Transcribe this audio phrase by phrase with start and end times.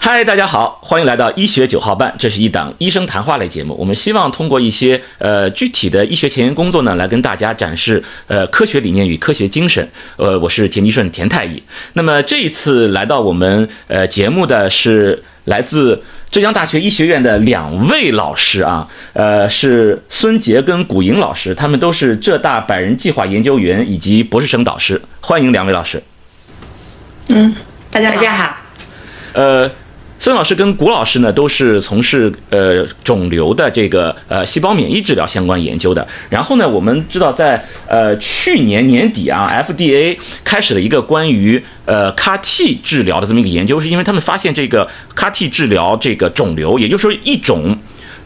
[0.00, 3.74] 嗨，大家好，欢迎来到医学九号半，这是一档医生谈话类节目。
[3.74, 9.86] 我们希望通过一些呃具体的医学前沿工作呢，来跟大家展示呃科学理念与科学精神。
[10.16, 11.62] 呃，我是田吉顺，田太医。
[11.94, 26.02] 那么这一次来到我们呃节目的是来自浙江大学医学院的两位老师啊，呃是孙杰跟古莹老师，他们都是浙大百人计划研究员以及博士生导师，欢迎两位老师。
[27.28, 27.54] 嗯，
[27.90, 28.56] 大家大家好。
[29.32, 29.70] 呃。
[30.20, 36.06] 孙老师跟谷老师呢，都是从事呃肿瘤的这个呃细胞免疫治疗相关研究的。
[36.28, 47.78] 然后呢，我们知道在呃去年年底啊，FDA 开始了一个关于呃 CAR-T 治疗的这么一个研究，是因为他们发现这个 CAR-T 治疗这个肿瘤，也就是说一种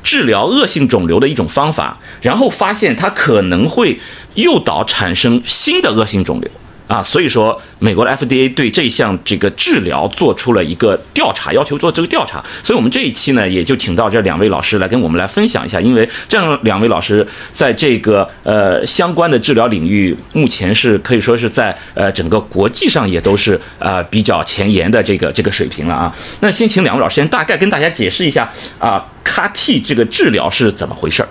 [0.03, 4.01] 治疗恶性肿瘤的一种方法，然后发现它可能会
[4.35, 6.51] 诱导产生新的恶性肿瘤。
[6.93, 12.45] 啊，所以说美国的 FDA 对这一项这个治疗做出了一个调查，要求做这个调查。
[12.63, 26.15] 所以，我们这一期呢，也就请到这两位老师来跟我们来分享一下，因为这样两位老师在这个呃相关的治疗领域，目前是可以说是在呃整个国际上也都是呃比较前沿的这个这个水平了啊。
[26.41, 31.29] 那先请两位老师先大概跟大家解释一下啊，CAR-T 这个治疗是怎么回事儿。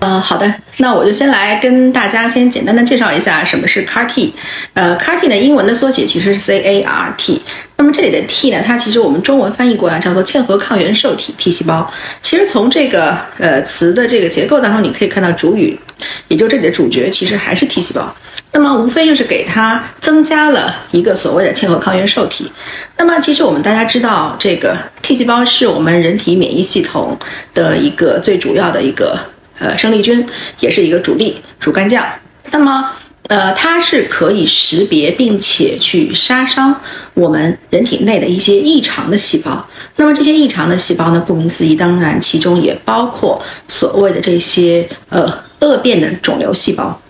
[0.00, 4.32] 呃，好的，那我就先来跟大家先简单的介绍一下什么是 CAR-T。
[4.74, 7.42] 呃，CAR-T 的英文的缩写其实是 C-A-R-T。
[7.76, 11.92] 那么这里的 T 呢，它其实我们中文翻译过来叫做嵌合抗原受体 T 细胞。
[12.22, 15.78] 其实从这个呃词的这个结构当中，你可以看到主语，
[16.28, 18.14] 也就这里的主角其实还是 T 细胞。
[18.52, 22.50] 那么无非就是给它增加了一个所谓的嵌合抗原受体。
[22.96, 27.18] 那么其实我们大家知道，这个 T 细胞是我们人体免疫系统
[27.52, 29.18] 的一个最主要的一个。
[29.58, 30.24] 呃，生力军
[30.60, 32.04] 也是一个主力主干将。
[32.50, 32.90] 那么，
[33.28, 36.80] 呃，它是可以识别并且去杀伤
[37.14, 39.68] 我们人体内的一些异常的细胞。
[39.96, 47.00] 那么这些异常的细胞呢，顾名思义，当然其中也包括所谓的这些呃恶变的肿瘤细胞。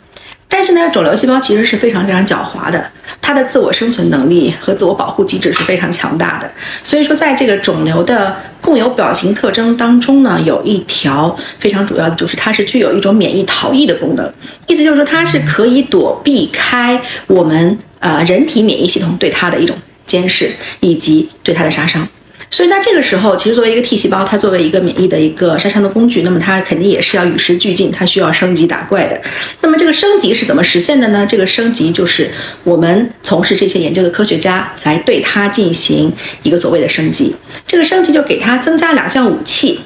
[0.51, 6.51] 但是呢，肿瘤细胞其实是非常非常狡猾的，它的自我生存能力和自我保护机制是非常强大的。
[6.83, 14.33] 所以说，在这个肿瘤的共有表型特征当中呢，有一条非常主要的就是它是具有一种免疫逃逸的功能，
[14.67, 19.77] 意思就是说它是可以躲避开我们呃人体免疫系统对它的一种
[20.07, 22.09] 监视以及对它的杀伤。
[22.51, 29.21] 所以，那这个时候，其实作为一个 T 细胞，它作为一个免疫的一个杀伤的工具，那么它肯定也是要与时俱进，它需要升级打怪的。
[29.61, 31.27] 那么这个升级是怎么实现的呢？
[31.29, 32.31] 这个升级就是
[32.65, 37.37] 我们从事这些研究的科学家来对它进行一个所谓的升级。
[37.67, 39.81] 这个升级就给它增加两项武器，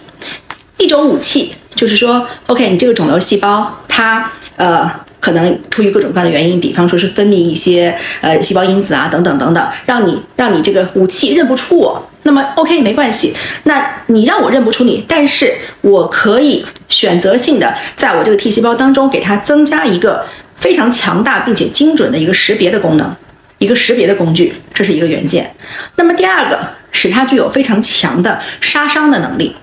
[0.78, 4.90] 一种武器就是说，OK，你这个肿瘤细胞它呃。
[5.22, 12.10] 可能出于各种各样的原因，比方说是分泌一些呃细胞因子啊，等等等等，让你让你这个武器认不出我。
[12.24, 13.34] 那么 OK 没关系，
[13.64, 20.24] 那你让我认不出你，但是我可以选择性的在我这个 T 细胞当中给它增加一个
[20.56, 23.14] 非常强大并且精准的一个识别的功能，
[23.58, 25.54] 一个识别的工具，这是一个元件。
[25.96, 26.58] 那么第二个，
[26.90, 29.56] 使它具有非常强的杀伤的能力。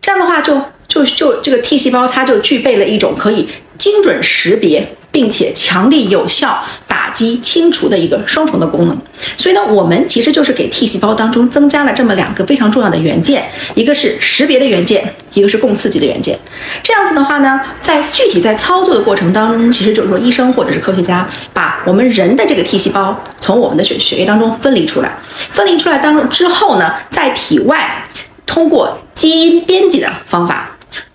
[0.00, 3.48] 这样的话，就就就这个 T 细胞它就具备了一种可以。
[3.78, 8.94] 精准识别并且强力有效打击清除的一个双重的功能，
[9.38, 16.38] 所以呢，我们其实就是给 T 细胞当中增加了这么两个非常重要的元件，一个是识别的元件，一个是共刺激的元件。
[16.82, 25.16] 这样子的话呢，在具体在操作的过程当中，其实就是说医生或者是科学家把我们人的这个 T 细胞从我们的血血液当中分离出来，
[25.48, 28.06] 分离出来当中之后呢，在体外
[28.44, 30.72] 通过基因编辑的方法。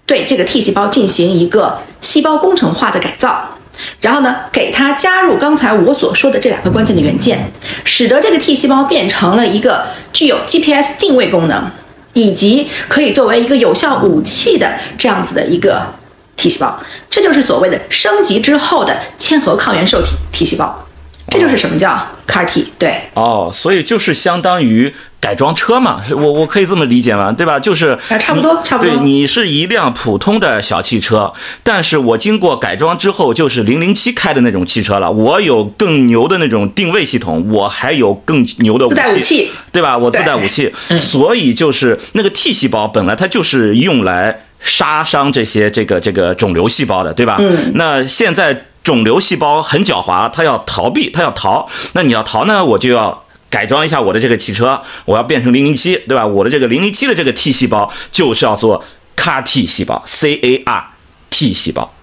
[0.08, 3.58] 对这个 T 细胞进行一个细胞工程化的改造，
[4.00, 7.52] 然后呢，给它加入刚才我所说的这两个关键的元件，
[7.84, 11.70] 使得这个 T 细胞变成了一个具有 GPS 定位功能，
[12.14, 15.94] 以及可以作为一个有效武器的这样子的一个
[16.36, 16.80] T 细胞。
[17.10, 20.88] 这就是所谓的升级之后的嵌合抗原受体 T 细胞。
[21.32, 22.74] 这就是什么叫 CAR-T？
[22.78, 24.94] 对，哦，所以就是相当于。
[25.22, 27.32] 改装车嘛，我我可以这么理解吗？
[27.32, 27.60] 对吧？
[27.60, 28.92] 就是啊，差不多，差不多。
[28.92, 35.12] 对你是一辆普通的小汽车，但是我经过改装之后，就是零零七开的那种汽车了。
[35.12, 39.96] 我有更牛的那种定位系统，我还有更牛的武器，对吧？
[39.96, 47.38] 我自带武器，所以就是那个 T 细胞本来它就是用来杀伤这些这个这个肿瘤细胞的，对吧？
[47.40, 47.74] 嗯。
[47.76, 51.70] 那现在肿瘤细胞很狡猾，它要逃避，它要逃。
[51.94, 53.24] 那你要逃呢，我就要。
[53.52, 56.26] 改装一下我的这个汽车，我要变成零零七，对吧？
[56.26, 58.82] 我的这个零零七的这个 T 细胞就是要做
[59.18, 60.86] CAR T 细胞，C A R
[61.30, 61.94] T 细胞，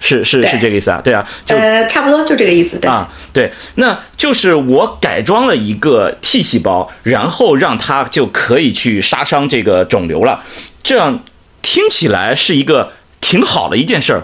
[0.00, 1.02] 是是是这个意思啊？
[1.04, 2.78] 对啊，就呃，差不多就这个意思。
[2.78, 10.42] 对啊，对，那就是我改装了一个 T 细胞，然后让它就可以去杀伤这个肿瘤了，
[10.82, 11.22] 这样
[11.60, 14.22] 听起来是一个挺好的一件事儿。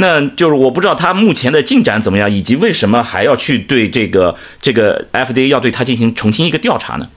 [0.00, 7.08] 那就是我不知道它目前的进展怎么样，以及为什么还要去对这个这个 FDA 要对它进行重新一个调查呢？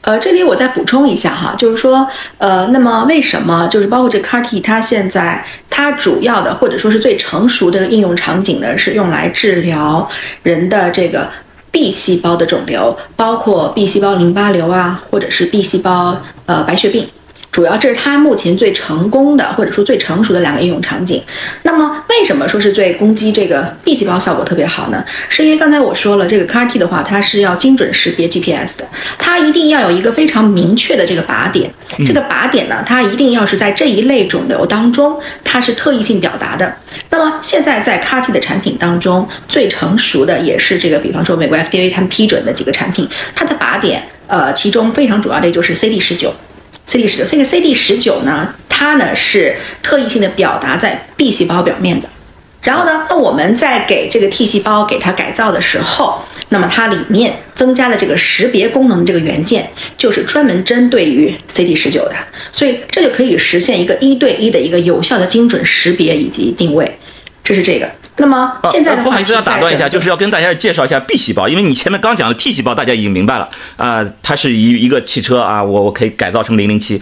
[0.00, 2.08] 呃，这里我再补充一下哈，就是说，
[2.38, 10.08] 呃，那么为什么就是包括这 CAR-T，它现在它主要的或者说是最成熟的应用场景呢，是用来治疗
[10.42, 11.30] 人的这个
[11.70, 17.06] B 细胞的肿瘤，包括 B 细胞淋巴瘤啊，或者是 B 细胞呃白血病。
[17.52, 21.22] 主要这是它目前最成功的，或者说最成熟的两个应用场景。
[21.64, 25.04] 那么，为什么说是最攻击这个 B 细胞效果特别好呢？
[25.28, 28.88] 是因为刚才我说了，这个 CAR-T 的话，它是要精准识别 GPS 的，
[29.18, 31.70] 它一定要有一个非常明确的这个靶点。
[32.06, 36.74] 这个靶点呢，它一定要是在这一类肿瘤当中，它是特异性表达的。
[37.10, 46.34] 那么现在在 CAR-T 的产品当中，最成熟的也是这个，比方说美国 FDA 他们批准的几个产品，它的靶点，呃，其中非常主要的就是 CD 十九。
[46.86, 52.08] CD 十九，这个 CD 十九呢，它呢是特异性的表达在 B 细胞表面的。
[52.62, 62.14] 然后呢，那我们在给这个 T 细胞给它改造的时候，那么它里面增加了这个识别功能的这个元件，就是专门针对于 CD 十九的，
[62.52, 66.98] 所以这就可以实现一个一对一的一个有效的精准识别以及定位。
[67.42, 67.90] 这是这个。
[68.18, 77.00] 那么现在的不好意思要打断一下，就是要跟大家介绍一下 B 细胞，因为你前面刚讲的 T 细胞大家已经明白了啊，它是一一个汽车啊，我我可以改造成零零七。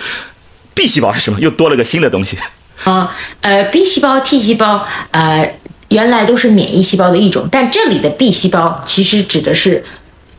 [0.72, 1.40] B 细胞是什么？
[1.40, 2.38] 又多了个新的东西。
[2.84, 5.58] 啊，呃，B 细胞、T 细胞，呃，
[5.88, 9.84] 原来都是免疫细胞的一种，但这里的 B 细胞其实指的是，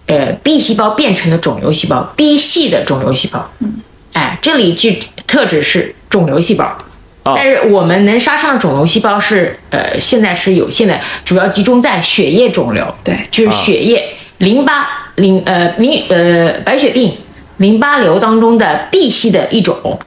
[0.08, 3.52] 呃，B 细胞变成的肿瘤细胞，B 系的肿瘤细胞。
[3.60, 3.82] 嗯，
[4.14, 4.90] 哎，这里就
[5.28, 6.78] 特指是肿瘤细胞。
[7.24, 17.16] 但是我们能杀伤的肿瘤细胞是，呃，现在是有限的，主要集中在血液肿瘤，对，就是血液、淋巴、淋呃淋呃白血病、
[17.58, 20.00] 淋巴瘤当中的 B 系的一种，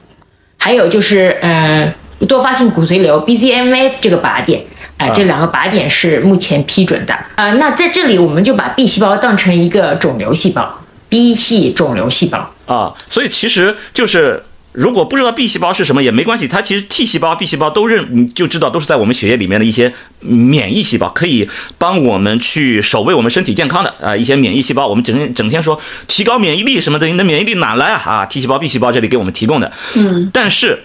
[0.57, 1.93] 还有就是呃
[2.27, 4.65] 多发性骨髓瘤 BCMA 这个靶点，
[4.97, 7.13] 哎，这两个靶点是目前批准的。
[7.35, 7.47] 啊。
[7.53, 12.51] 那在这里我们就把 B 细胞当成一个肿瘤细胞，B 系肿瘤细胞。
[12.65, 14.43] 啊，所以其实就是。
[14.75, 24.85] 如果不知道 B 细胞是什么也没关系，它其实 T 细胞、B 细胞都认，你就知道都是在我们血液里面的一些免疫细胞，可以帮我们去守卫我们身体健康的啊一些免疫细胞。
[24.85, 28.01] 我们整天整天说提高免疫力什么的，你的免疫力哪来啊？
[28.05, 29.71] 啊，T 细胞、B 细胞这里给我们提供的。
[29.95, 30.29] 嗯。
[30.33, 30.83] 但是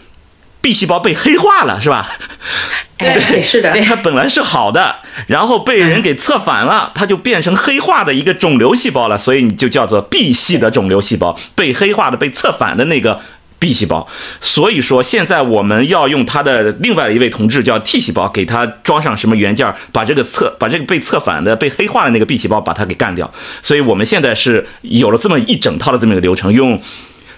[0.60, 2.08] B 细胞被黑化了，是吧？
[2.96, 3.76] 对，是的。
[3.80, 4.96] 它本来是好的，
[5.26, 13.20] 然后被人给策反了，它就变成黑化的一个肿瘤细胞了，所以你就叫做 B 系的肿瘤细胞，被黑化的、被策反的那个。
[13.60, 14.08] B 细胞，
[14.40, 23.30] 所以说现在我们要用他的另外一位同志叫 T 细胞，给他装上什么元件，把这个侧把这个被侧反的、被黑化的那个 B 细胞把它给干掉。
[23.62, 26.80] 所以我们现在是有了这么一整套的这么一个流程，用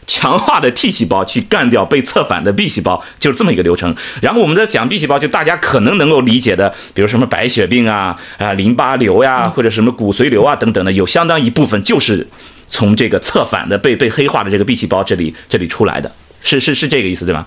[0.07, 3.93] 强化的 T 细胞去干掉被侧反的 B 细胞，就是这么一个流程。
[4.21, 12.29] 然后我们在讲 B 细胞，就大家可能能够理解的，比如什么白血病啊、啊淋巴瘤呀，或者什么骨髓瘤啊等等的，有相当一部分就是。
[12.73, 16.11] 从这个侧反的被被黑化的这个 B 细胞这里这里出来的，
[16.43, 17.47] 是是是这个意思对吗？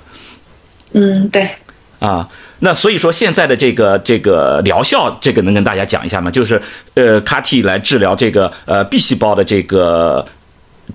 [0.93, 1.49] 嗯，对。
[1.97, 2.29] 啊，
[2.59, 6.29] 那所以说现在的这个这个疗效，这个能跟大家讲一下吗？
[6.29, 6.61] 就是
[6.93, 10.23] 呃，CAR-T 来治疗这个呃 B 细胞的这个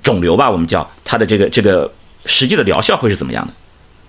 [0.00, 1.92] 肿瘤吧，我们叫它的这个这个
[2.26, 3.52] 实际的疗效会是怎么样的？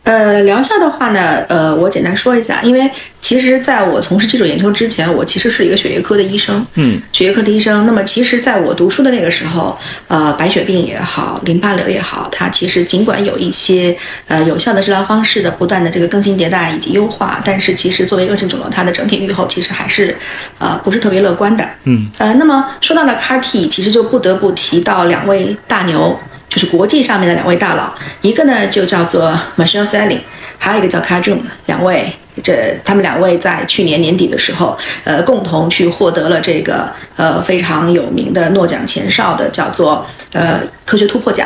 [0.04, 2.90] 呃，疗效的话呢，呃，我简单说一下，因为
[3.22, 7.86] 其实在我从事基础研究之前，我其实是一个血液科的医生，嗯，血液科的医生。
[7.86, 9.78] 那么，其实在我读书的那个时候，
[10.08, 13.96] 呃，白血病也好，淋巴瘤也好，它其实尽管有一些
[14.28, 20.18] 呃有效的治疗方式的不断的这个更新迭代以及优化，但是其实作为恶性肿瘤，它的整体预后其实还是
[20.58, 26.20] 呃不是特别乐观的，嗯，呃，那么说到了 CAR-T，其实就不得不提到两位大牛。
[26.52, 30.20] 就是国际上面的两位大佬，一个呢就叫做 Michelle Sally，
[30.58, 32.12] 还有一个叫 Carjune 两位。
[32.42, 41.46] 这他们两位在去年年底的时候，呃，共同去获得了这个呃非常有名的诺奖前哨的叫做呃科学突破奖，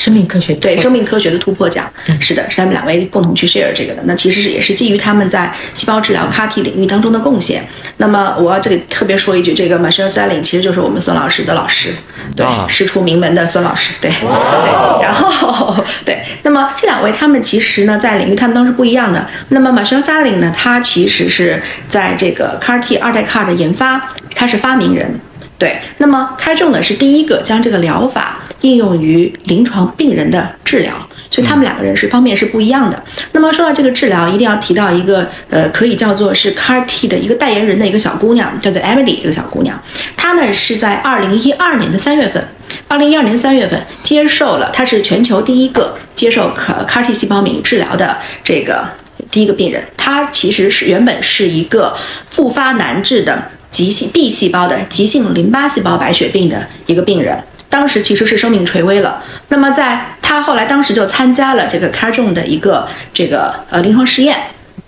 [0.00, 1.84] 生命科学对生命科学的突破奖，
[2.18, 4.00] 是的，是他们两位共同去 share 这个的。
[4.06, 7.68] 那其实是也是基于他们在细胞治疗 CAR-T 领域当中的贡献。
[7.98, 11.90] 那么我要这里特别说一句，这个 Michelle Selling 其实就是我们孙老师的老师，
[12.34, 15.02] 对，师出名门的孙老师，对对。
[15.02, 19.28] 然后对，那么这两位他们其实呢在领域他们都是不一样的。
[19.48, 25.20] 那么 Michelle Selling 呢，他其实是在这个 CAR-T 二代 CAR 的研发，他是发明人。
[25.58, 30.94] 对，那么 CAR 呢是第一个将这个疗法应用于临床病人的治疗，
[31.30, 33.02] 所以他们两个人是方面是不一样的。
[33.32, 39.80] 那么说到这个治疗，一定要提到一个呃，可以叫做是 CAR T 的一个代言人的一个小姑娘，叫做 Emily 这个小姑娘，
[40.16, 42.46] 她呢是在二零一二年的三月份，
[42.88, 48.86] 二零一二年三月份接受了，她是全球第一个接受可 CAR T 细胞免疫治疗的这个
[49.30, 49.82] 第一个病人。
[49.96, 51.96] 她其实是原本是一个
[52.28, 57.42] 复发难治的急性 B 细胞的急性淋巴细胞白血病的一个病人。
[57.70, 59.22] 当时其实是生命垂危了。
[59.48, 64.36] 那么在他后来当时就参加了这个 CARJON 的一个这个呃临床试验，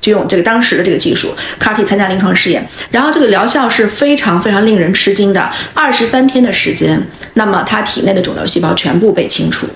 [0.00, 7.00] 就用这个当时的这个技术 CAR-T 参加临床试验，然后这个疗效是非常非常令人吃惊的，二十三天的时间，
[7.34, 9.66] 那么他体内的肿瘤细胞全部被清除。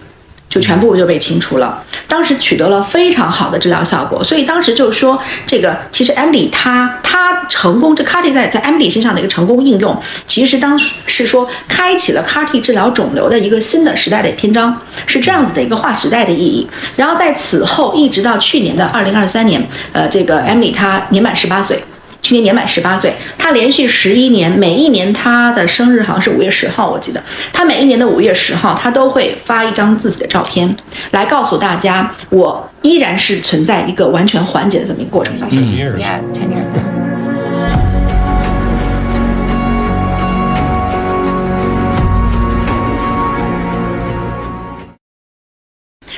[0.48, 16.68] 就全部就被清除了，当时取得了非常好的治疗效果，所以当时就是说这个其实 Emily 她她成功这 CAR-T 在在 Emily 身上的一个成功应用，其实当时是说开启了 CAR-T 治疗肿瘤的一个新的时代的篇章，是这样子的一个划时代的意义。
[16.94, 21.82] 然后在此后一直到去年的二零二三年，呃，这个 Emily 她年满十八岁。
[22.26, 30.76] 去年年满十八岁，他连续十一年，每一年他的生日好像是五月十号，我记得他每一年的五月十号，他都会发一张自己的照片，
[31.12, 35.56] 来告诉大家，我依然是存在一个完全缓解的这么一个过程当中。
[35.60, 35.88] Yeah,
[36.20, 36.82] it's 10 years now.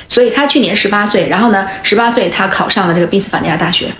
[0.09, 3.93] 所以他去年十八岁，然后呢，十八岁他考上了这个宾夕法尼亚大学，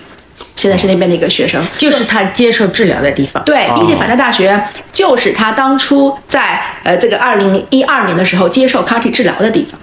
[0.56, 1.64] 现在是那边的一个学生。
[1.78, 3.42] 就是他接受治疗的地方。
[3.44, 4.60] 对，宾夕法尼亚大学
[4.92, 9.78] 就是他当初在呃这个二零一二年的时候接受 CAR-T 治疗的地方。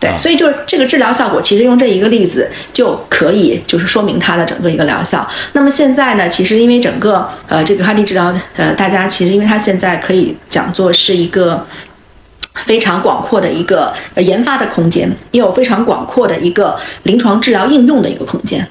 [0.00, 5.28] 对，所以就这个治疗效果，其实用这一个例子就可以就是说明它的整个一个疗效。
[5.52, 11.66] 那么现在呢，其实因为整个呃这个 CAR-T 治疗，呃大家其实因为它现在可以讲作是一个。
[12.66, 18.68] 非常广阔的一个呃研发的空间，也有非常广阔的一个临床治疗应用的一个空间。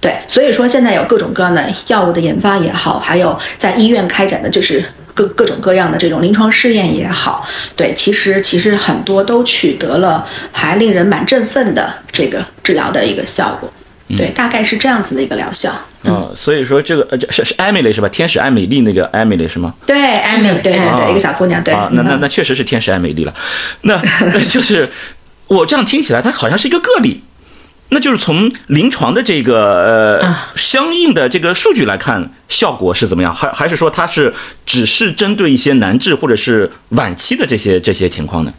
[0.00, 13.72] 对，所以说现在有各种各样的药物的研发也好，还有在医院开展的就是各各种各样的这种临床试验也好，对，其实其实很多都取得了还令人蛮振奋的这个治疗的一个效果。
[14.14, 15.72] 对，大概是这样子的一个疗效。
[16.02, 18.08] 嗯，所以说这个呃，这是是艾米丽是吧？
[18.08, 19.72] 天使艾米丽那个艾米丽是吗？
[19.86, 21.72] 对，艾米，对对对，一个小姑娘，对。
[21.72, 23.32] 啊，那那嗯那确实是天使艾米丽了。
[23.82, 24.86] 那那就是
[25.46, 27.22] 我这样听起来，它好像是一个个例。
[27.94, 33.34] 那就是从临床的这个呃啊相应的这个数据来看，效果是怎么样？
[33.34, 34.32] 还还是说它是
[34.64, 38.52] 只是针对一些难治或者是晚期的这些这些情况呢？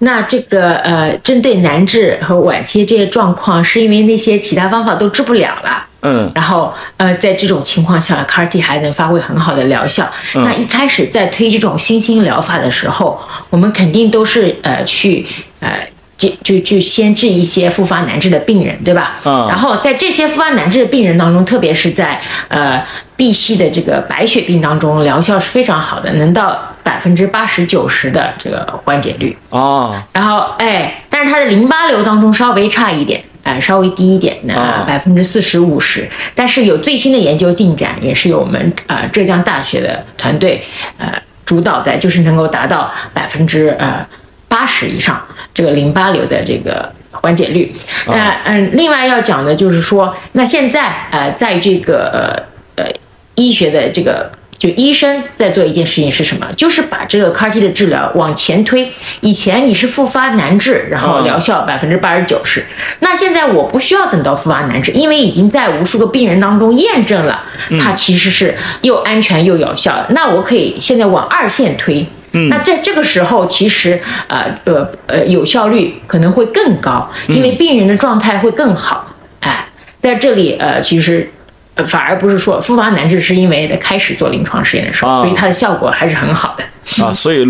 [0.00, 5.86] 那这个呃，针对难治和晚期这些状况，是因为那些其他方法都治不了了。
[6.02, 10.10] 嗯然后，呃，在这种情况下，CAR-T 还能发挥很好的疗效。
[10.34, 15.26] 嗯那一开始在推这种新兴疗法的时候，我们肯定都是呃去
[15.60, 15.88] 呃。
[16.20, 19.16] 就就就先治一些复发难治的病人，对吧？
[19.24, 22.84] 嗯然后在这些复发难治的病人当中，特别是在呃
[23.16, 29.34] B 系的这个白血病当中，疗效是非常好的，能到百分之八十九十的这个缓解率。
[29.48, 36.06] 哦然后哎，但是它的淋巴瘤当中稍微差一点，哎，稍微低一点哦呢，百分之四十五十。
[36.34, 40.62] 但是有最新的研究进展，也是由我们呃浙江大学的团队
[40.98, 41.10] 呃
[41.46, 44.06] 主导的，就是能够达到百分之呃
[44.50, 45.18] 八十以上
[45.54, 47.72] 这个淋巴瘤的这个缓解率。
[48.04, 52.90] 哦那嗯，另外要讲的就是说，那现在呃在这个呃呃
[53.36, 54.30] 医学的这个。
[54.60, 56.46] 就医生在做一件事情是什么？
[56.54, 58.92] 就是把这个 CAR-T 的治疗往前推。
[59.22, 62.66] 以前你是复发难治，然后嗯疗效百分之八十九十。
[62.98, 67.42] 那现在我不需要等到复发难治，因为已经在无数个病人当中验证了，
[67.80, 70.08] 它其实是又安全又有效的。
[70.10, 72.06] 那我可以现在往二线推。
[72.32, 79.14] 那在这个时候，其实呃呃呃有效率可能会更高，因为病人的状态会更好。
[79.40, 79.68] 哎，
[80.00, 81.30] 在这里呃，其实。
[81.76, 87.02] 呃反而不是说复发难治，是因为在开始做临床实验的时候，啊所以它的效果还是很好的。
[87.02, 87.46] 啊，所以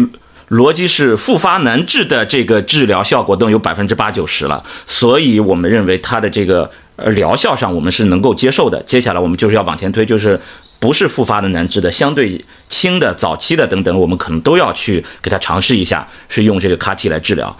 [0.51, 8.81] 逻辑是复发难治的这个治疗效果都有百分之八九十了，所以我们认为它的这个呃疗效上我们是能够接受的。
[8.83, 10.39] 接下来我们就是要往前推，就是
[10.81, 17.55] 不是复发的难治的，相对轻的、早期的等等，我们可能都要去给他尝试一下，是用这个 CAR-T 来治疗。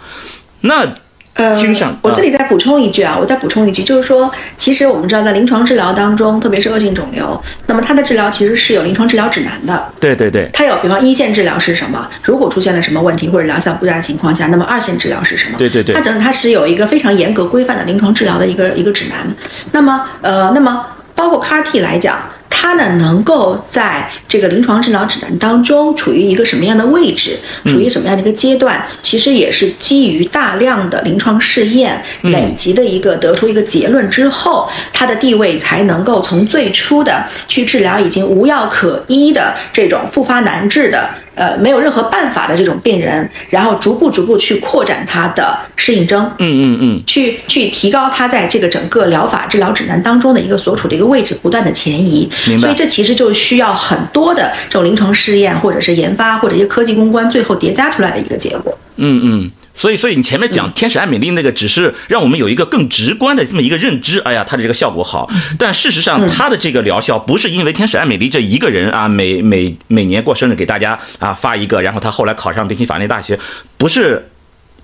[0.61, 0.85] 那
[1.33, 1.55] 呃
[2.01, 9.91] 我这里再补充一句啊，我再补充一句，就是说，其实我们知道，在临床治疗当中，特别是恶性肿瘤，那么它的治疗其实是有临床治疗指南的。
[9.99, 12.09] 对对对，它有，比方一线治疗是什么？
[12.23, 15.57] 如果出现了什么问题或者疗效不佳的情况下，那么二线治疗是什么？
[15.57, 19.33] 对对对它整它是有一个非常严格规范的临床治疗的一个一个指南。
[19.71, 20.85] 那么呃，那么
[21.15, 22.19] 包括 CAR-T 来讲，
[22.51, 41.09] 它呢能够在这个临床治疗指南当中处于一个什么样的位置，处于什么样的一个阶段，其实也是基于大量的临床试验累积的一个得出一个结论之后，它的地位才能够从最初的去治疗已经无药可医的这种复发难治的。
[41.35, 52.29] 呃，没有任何办法的这种病人，然后逐步逐步去扩展他的适应症，嗯嗯嗯，去去提高他在这个整个疗法治疗指南当中的一个所处的一个位置，不断的前移。
[52.59, 58.77] 所以这其实就需要很多的这种临床试验，或者是研发，或者一些科技攻关，最后叠加出来的一个结果。
[58.97, 65.29] 嗯嗯，所以所以你前面讲天使艾美丽那个，只是让我们有一个更直观的这么一个认知，哎呀，它的这个效果好。
[65.57, 73.39] 但事实上，它的这个疗效不是因为天使艾美丽这一个人啊，每每每年过生日给大家啊发一个，然后他后来考上宾夕法尼亚大学，
[73.77, 74.29] 不是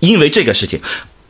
[0.00, 0.80] 因为这个事情。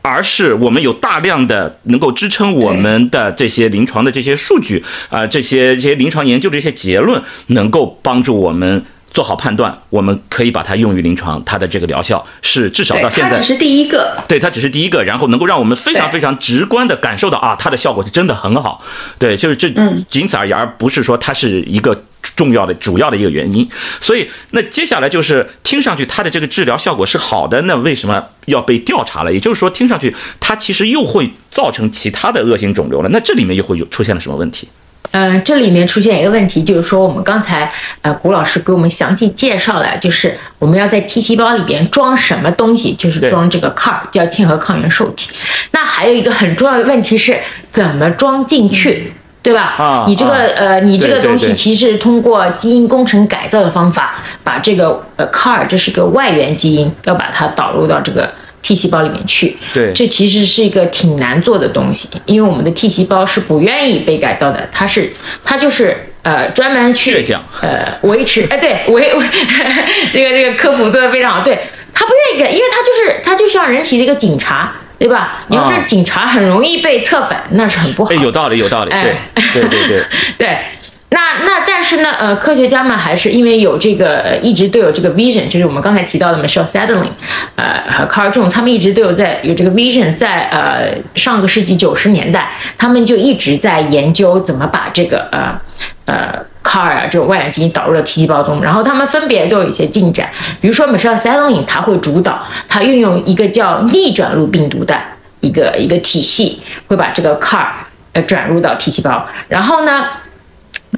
[0.01, 14.21] 而是我们有大量的能够支撑我们的这些临床的这些数据啊、这些这些临床研究的这些结论，能够帮助我们做好判断，我们可以把它用于临床，它的这个疗效是至少，到现在它只是第一个。
[14.27, 18.83] 对，它只是第一个，然后能够让我们非常非常直观的感受到啊，它的效果是真的很好。
[19.17, 22.03] 对，就是这嗯仅此而已，而不是说它是一个
[22.35, 23.67] 重要的、主要的一个原因。
[23.99, 29.33] 所以，那接下来就是听上去它的这个治疗效果是好的，那为什么要被调查了？
[29.33, 33.09] 也就是说，听上去它其实又会造成其他的恶性肿瘤了。
[33.09, 34.67] 那这里面又会有出现了什么问题？
[35.11, 45.31] 嗯，这里面出现一个问题，就是说我们刚才呃古老师给我们详细介绍了，就是我们要在 T 细胞里边装什么东西，就是装这个 CAR，叫嵌合抗原受体。
[45.71, 47.39] 那还有一个很重要的问题是
[47.71, 49.13] 怎么装进去。
[49.41, 49.73] 对吧？
[49.77, 58.29] 啊你这个、啊呃，你这个东西其实是通过基因工程改造的方法，把这个呃 CAR 这是个外源基因，要把它导入到这个
[58.61, 59.57] T 细胞里面去。
[59.73, 65.13] 对这其实是一个挺难做的东西，因为我们的 T 细胞是不愿意被改造的，它是
[65.43, 69.25] 它就是呃专门去倔强呃维持哎对维维
[70.11, 71.59] 这个这个科普做的非常好，对
[71.93, 75.43] 它不愿意改，因为它就是它就像人体的一个警察，对吧？
[75.47, 80.03] 你要啊是警察很容易被策反，那是很不好哎，有道理，有道理，对哎，对对对，
[80.37, 80.57] 对，
[81.11, 87.09] 那那但是呢，呃，科学家们还是因为有这个，一直都有这个 vision，就是我们刚才提到的 Michelle Sadling，
[87.55, 95.59] 呃 Carl June，他们一直都有在有这个 vision，在呃上个世纪九十年代，他们就一直在研究怎么把这个呃
[96.05, 100.29] 呃 CAR 啊这种外源基因导入到 T 细胞中，然后他们分别都有一些进展，
[100.61, 104.95] 比如说 Michelle Sadling，他会主导，他运用一个叫逆转录病毒的
[105.39, 107.65] 一个一个体系，会把这个 CAR
[108.13, 110.05] 呃转入到 T 细胞，然后呢。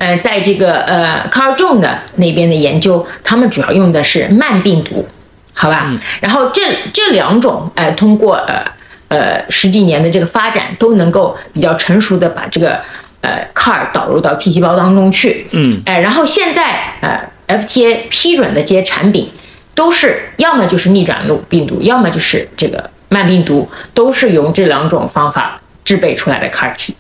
[0.02, 5.08] 呃，在这个呃 Carl June 的那边的研究，他们主要用的是慢病毒，
[5.54, 5.96] 好吧？
[6.20, 8.66] 然后这这两种呃，通过呃
[9.10, 12.82] 呃十几年的这个发展，都能够比较成熟的把这个
[13.22, 15.46] 呃 CAR 导入到 T 细胞当中去。
[15.52, 19.30] 嗯，哎、然后现在呃 FDA 批准的这些产品，
[19.76, 26.96] 都是要么就是逆转录病毒，要么就是这个慢病毒，都是用这两种方法制备出来的 CAR T。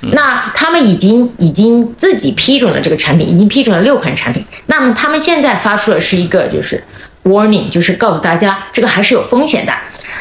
[0.00, 4.44] 那他们已经已经自己批准了这个产品，已经批准了六款产品。
[4.66, 6.82] 那么他们现在发出的是一个就是
[7.24, 9.72] warning，就是告诉大家这个还是有风险的。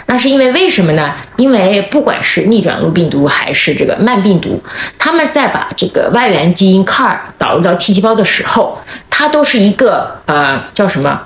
[0.10, 1.16] 那是因为为什么呢？
[1.36, 4.64] 因为不管是逆转录病毒还是这个慢病毒，
[4.98, 11.24] 他们在把这个外源基因 CAR 导入到 T 细胞的时候，它都是一个呃叫什么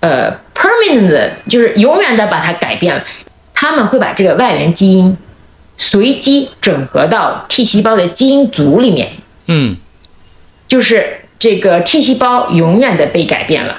[0.00, 3.02] 呃 permanent，就是永远的把它改变了。
[3.54, 5.16] 他们会把这个外源基因
[5.80, 9.12] 随机整合到 T 细胞的基因组里面，
[9.46, 9.76] 嗯，
[10.68, 13.78] 就是这个 T 细胞永远的被改变了，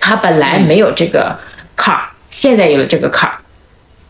[0.00, 1.38] 它本来没有这个
[1.76, 2.00] CAR，
[2.32, 3.30] 现在有了这个 CAR，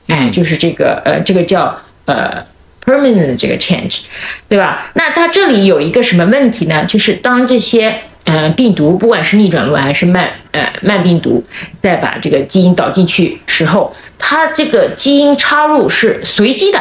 [0.06, 0.32] 哎，嗯。
[0.32, 2.42] 就是这个呃，这个叫呃
[2.82, 4.04] permanent 的这个 change，
[4.48, 4.90] 对吧？
[4.94, 6.86] 那它这里有一个什么问题呢？
[6.86, 11.44] 就是当这些呃病毒，不管是逆转录还是慢呃慢病毒，
[11.82, 16.80] 再把这个基因导进去时候，它这个基因插入是随机的，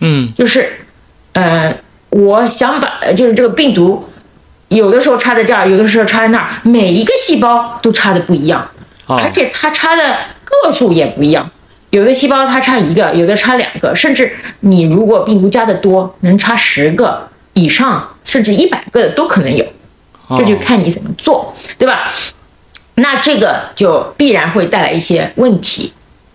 [0.00, 0.68] 嗯，就是，
[1.32, 1.74] 呃，
[2.10, 4.08] 我想把呃就是这个病毒，
[4.68, 8.70] 有的时候插在这儿，有的时候插在那儿，每一个细胞都插的不一样，
[9.06, 11.50] 哦而且它插的个数也不一样。
[11.90, 19.64] 有的细胞它插一个，有的插两个，甚至你如果病毒加的多，能插十个以上，甚至一百个的都可能有。
[20.36, 22.12] 这就哦看你怎么做，对吧？
[22.96, 25.92] 那这个就必然会带来一些问题，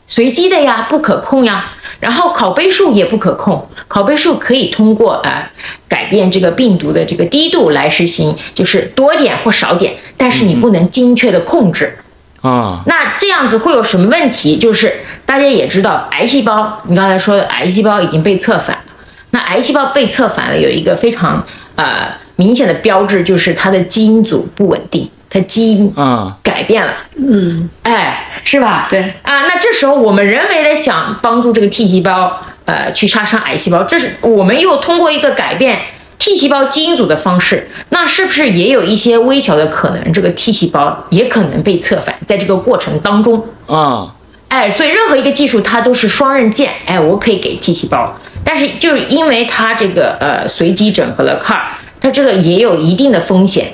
[0.08, 1.74] 随机的呀，不可控呀。
[2.02, 5.50] 然后拷贝数也不可控，拷贝数可以通过啊
[5.88, 11.98] 改变这个病毒的这个低度来实行，就是多点或少点，但是你不能精确的控制。
[12.42, 14.58] 啊，那这样子会有什么问题？
[14.58, 18.84] 就是大家也知道，癌细胞，你刚才说的癌细胞已经被策反了。
[19.30, 26.94] 那癌细胞被策反了，有一个非常呃明显的标志就是它的基因组不稳定，它基因啊改变了。
[27.16, 28.88] 嗯，哎，是吧？
[28.90, 35.80] 对啊，那这时候我们人为的想帮助这个 T 细胞，呃，去杀伤癌细胞，这是我们又通过一个改变
[36.20, 43.46] T 细胞基因组的方式，那是不是也有一些微小的可能，这个 T 细胞也可能被策反，在这个过程当中？
[43.68, 44.14] 啊
[44.50, 46.74] 哎，所以任何一个技术它都是双刃剑。
[46.86, 48.14] 哎，我可以给 T 细胞，
[48.44, 51.62] 但是就是因为它这个呃随机整合了 CAR，
[52.02, 53.68] 它这个也有一定的风险，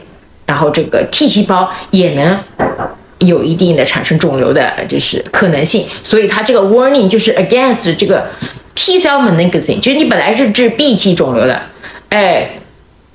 [0.48, 2.40] 然后这个 T 细胞也能
[3.20, 8.28] 有一定的产生肿瘤的就是可能性，所以它这个 warning 就是 against 这个
[8.74, 11.62] T cell malignancy，就是你本来是治 B 期肿瘤的，
[12.10, 12.50] 哎，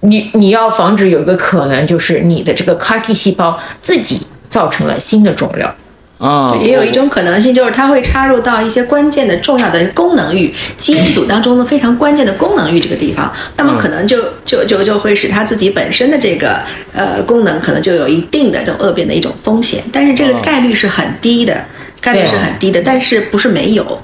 [0.01, 5.67] 你你要防止有一个可能就是你的这个 CAR T 细胞自己造成了新的肿瘤。
[6.23, 16.61] 啊，也有一种可能性，就是它会插入到一些关键的、重要的功能域基因组当中的非常关键的功能域这个地方，那么可能就就就就会使它自己本身的这个
[16.93, 21.65] 呃功能可能就有一定的这种恶变的一种风险，但是这个哦概率是很低的，
[22.01, 24.01] 概率是很低的，但是不是没有，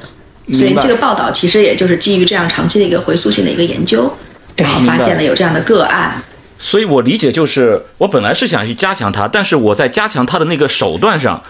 [0.52, 4.12] 所以这个报道其实也就是基于这样长期的一个回溯性的一个研究，
[4.56, 6.20] 然后发现了有这样的个案。
[6.60, 11.40] 所以我理解就是，我本来是想去加强它，但是我在加强它的那个手段上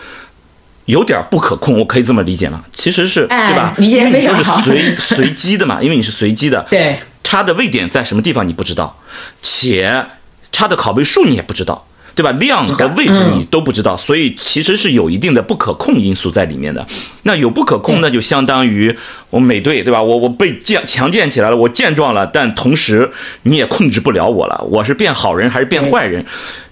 [0.88, 2.64] 有点不可控，我可以这么理解吗？
[2.72, 3.74] 其实是哎对吧？
[3.76, 8.98] 你说非常好是随 随机的嘛，因为你是随机的，对，它的位点在什么地方你不知道，
[9.42, 10.06] 且
[10.50, 12.30] 它的拷贝数你也不知道，对吧？
[12.32, 16.86] 量和位置你都不知道，所以其实是有一定的不可控因素在里面的。
[17.24, 18.96] 那有不可控，那就相当于
[19.28, 20.02] 我美队，对吧？
[20.02, 23.10] 我我被健强健起来了，我健壮了，但同时
[23.42, 26.24] 你也控制不了我了，我是变好人还是变坏人？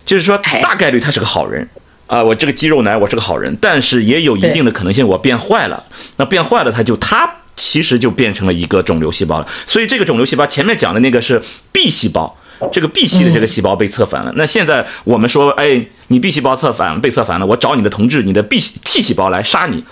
[0.07, 1.68] 就是说哎大概率他是个好人。
[2.07, 5.85] 啊、我这个肌肉男，我是个好人，但是也有一定的可能性我变坏了。
[6.16, 9.49] 那变坏了，他就他其实就变成了一个肿瘤细胞了。
[9.66, 11.42] 所以这个肿瘤细胞前面讲的那个是
[11.73, 12.38] B 细胞，
[12.71, 14.33] 这个 B 系的这个细胞被策反了。
[14.37, 19.83] 那现在我们说，哎，你 B 细胞策反被策反了，我找你的同志，你的 B T 细胞来杀你，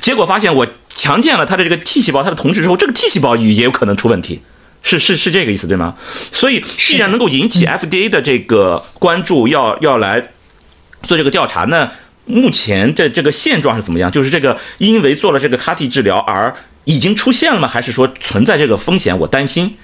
[0.00, 4.40] 结果发现我强健了他的这个 T 细胞，他的同志之后，这个 T 细胞也有可能出问题。
[4.80, 5.96] 是是是这个意思对吗？
[6.30, 10.30] 所以既然能够引起 FDA 的这个关注，要要来
[11.02, 11.90] 做这个调查呢，
[12.26, 14.10] 目前的这个现状是怎么样？
[14.10, 17.68] 就是这个因为做了这个 CAR-T 治疗而已经出现了吗？
[17.68, 19.18] 还是说存在这个风险？
[19.18, 19.76] 我担心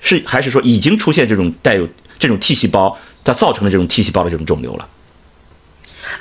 [0.00, 4.88] 是还是说已经出现这种带有这种 T 细胞它造成的这种 T 细胞的这种肿瘤了？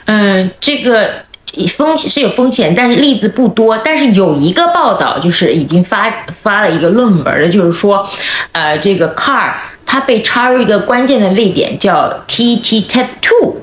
[0.06, 1.26] 嗯，这个
[1.70, 3.78] 风险是有风险，但是例子不多。
[3.78, 6.10] 但是有一个报道，就是已经发
[6.42, 8.10] 发了一个论文的，就是说，
[8.52, 9.54] 呃，这个 CAR
[9.86, 13.58] 它被插入一个关键的位点，叫 TT TET two。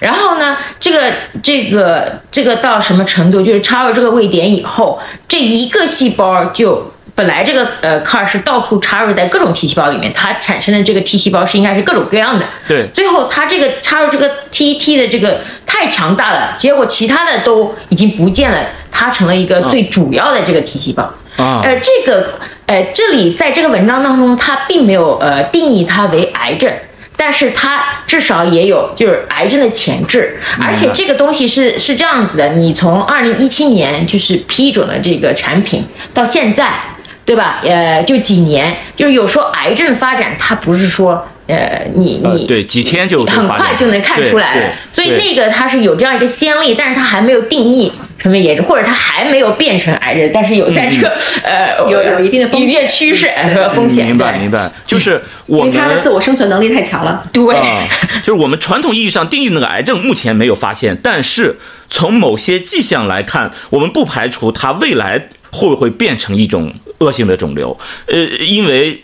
[0.00, 1.12] 然后呢，这个
[1.42, 3.42] 这个这个到什么程度？
[3.42, 12.44] 就是插入这个位点以后，这一个细胞就本来这个呃 CAR 是到处插入在各种 T 细胞里面，它产生的这个 T 细胞是应该是各种各样的。
[12.66, 18.60] 对最后它这个插入这个 TT 的这个太强大了，结果其他的都已经不见了，
[18.90, 21.02] 它成了一个最主要的这个 T 细胞。
[21.36, 22.34] 啊呃，这个
[22.66, 26.72] 呃，这里在这个文章当中，它并没有呃定义它为癌症。
[27.18, 36.80] 但是它至少也有就是癌症的前置，而且这个东西是是这样子的，你从二零一七年就是批准了这个产品到现在，
[37.24, 37.60] 对吧？
[37.64, 57.24] 呃，就几年，就是有时候癌症发展它不是说呃你你呃对几天就就很快就能看出来所以那个它是有这样一个先例，但是它还没有定义成为炎症，或者它还没有变成癌症，但是有在这个、呃有有一定的风险一定趋势呃和风险，嗯明白明白，就是我们因为它的自我生存能力太强了。
[57.32, 57.54] 对。
[57.54, 57.88] 啊，
[58.22, 61.56] 就是我们传统意义上定义那个癌症，目前没有发现，但是
[61.88, 67.78] 从某些迹象来看，我们不排除它未来会不会变成一种恶性的肿瘤。
[68.06, 69.02] 呃，因为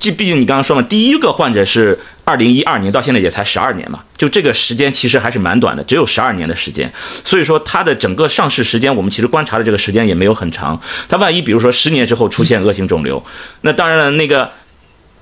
[0.00, 6.90] 这毕竟你刚刚说嘛，第一个患者是二零一二年，到现在也才十二年嘛，就这个时间其实还是蛮短的，只有十二年的时间。
[7.22, 10.80] 所以说它的整个上市时间，我们其实观察的这个时间也没有很长。
[11.06, 13.22] 它万一比如说十年之后出现恶性肿瘤，
[13.60, 14.50] 那当然了，那个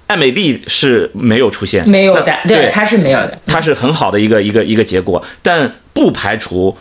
[0.06, 3.36] 艾美丽是没有出现，没有的，对，它是没有的。
[3.48, 6.78] 它是很好的一个一个一个结果，但不排除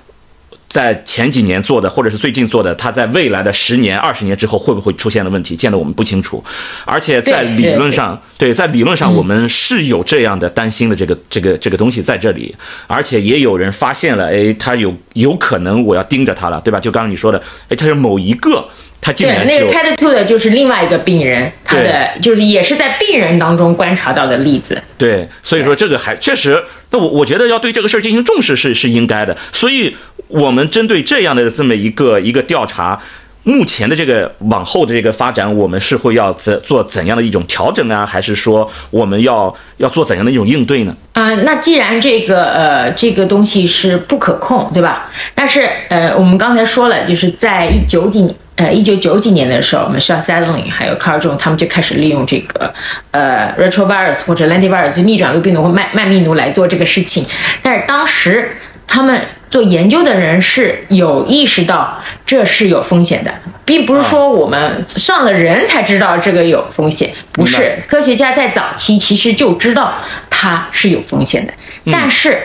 [0.67, 6.43] 在前几年做的，或者是最近做的，它在未来的十年、二十年之后会不会出现的问题，见得我们不清楚。
[6.85, 16.79] 而且在理论上，对，在理论上我们是有这样的担心的这个这个这个东西在这里，而且也有人发现了，哎，它有有可能我要盯着它了，对吧？
[16.79, 18.67] 就刚刚你说的，哎，它是某一个，
[19.07, 24.77] 它竟对，然就那个 TED two 的就是另外一个病人，他的就是也是在病人当中观察到的例子。
[24.97, 29.37] 对，所以说这个还确实，那我我觉得要对这个事儿进行重视是是应该的。
[29.53, 29.95] 所以，
[30.27, 33.01] 我们针对这样的这么一个一个调查，
[33.43, 38.05] 目前的这个往后的这个发展，我们是会要怎做怎样的一种调整啊？
[38.05, 40.93] 还是说我们要要做怎样的一种应对呢？
[41.13, 45.09] 啊、那既然这个呃这个东西是不可控，对吧？
[45.33, 52.71] 但是呃，我们刚才说了，就是在一九几呃一九九几年的时候，我们 s h a s e d l i n g 还有 Carl June 他们就开始利用这个
[53.11, 57.25] 呃 retrovirus 或者 lentivirus 就逆转录病毒或麦麦密奴来做这个事情，
[57.61, 63.31] 但是当时他们做研究的人是有意识到这是有风险的，
[63.63, 67.77] 并不是说我们上了人才知道这个有风险，不是。
[67.87, 69.93] 科学家在早期其实就知道
[70.29, 71.53] 它是有风险的，
[71.91, 72.37] 但是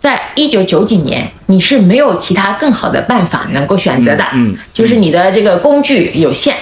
[0.00, 6.56] 在一九九几年，你是没有其他更好的办法能够选择的，嗯嗯就是你的这个工具有限。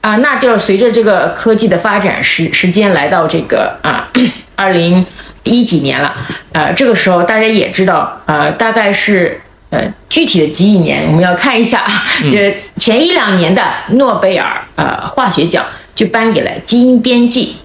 [0.00, 4.10] 啊，那就是随着这个科技的发展，时时间来到这个啊，
[4.54, 5.06] 二零
[5.44, 6.14] 一几年了，
[6.52, 11.82] 呃，这个时候大家也知道，呃，大概是呃具体的几几年，我们要看一下，
[12.22, 17.56] 呃，前一两年的诺贝尔呃化学奖就颁给了基因编辑，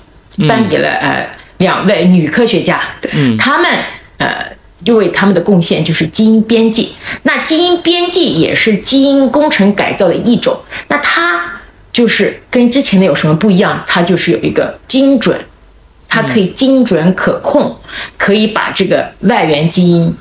[0.48, 2.80] 颁给了呃两位女科学家，
[3.12, 3.36] 嗯。
[3.38, 3.68] 他们
[4.20, 4.58] 呃。
[4.84, 10.58] 因为他们的贡献就是基因编辑，那基因编辑也是基因工程改造的一种。
[10.88, 11.46] 那它
[11.92, 13.84] 就是跟之前的有什么不一样？
[13.86, 15.38] 它就是有一个精准，
[16.08, 17.76] 它可以精准可控，
[18.18, 20.16] 可以把这个外源基因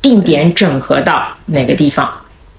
[0.00, 2.08] 定点整合到哪个地方，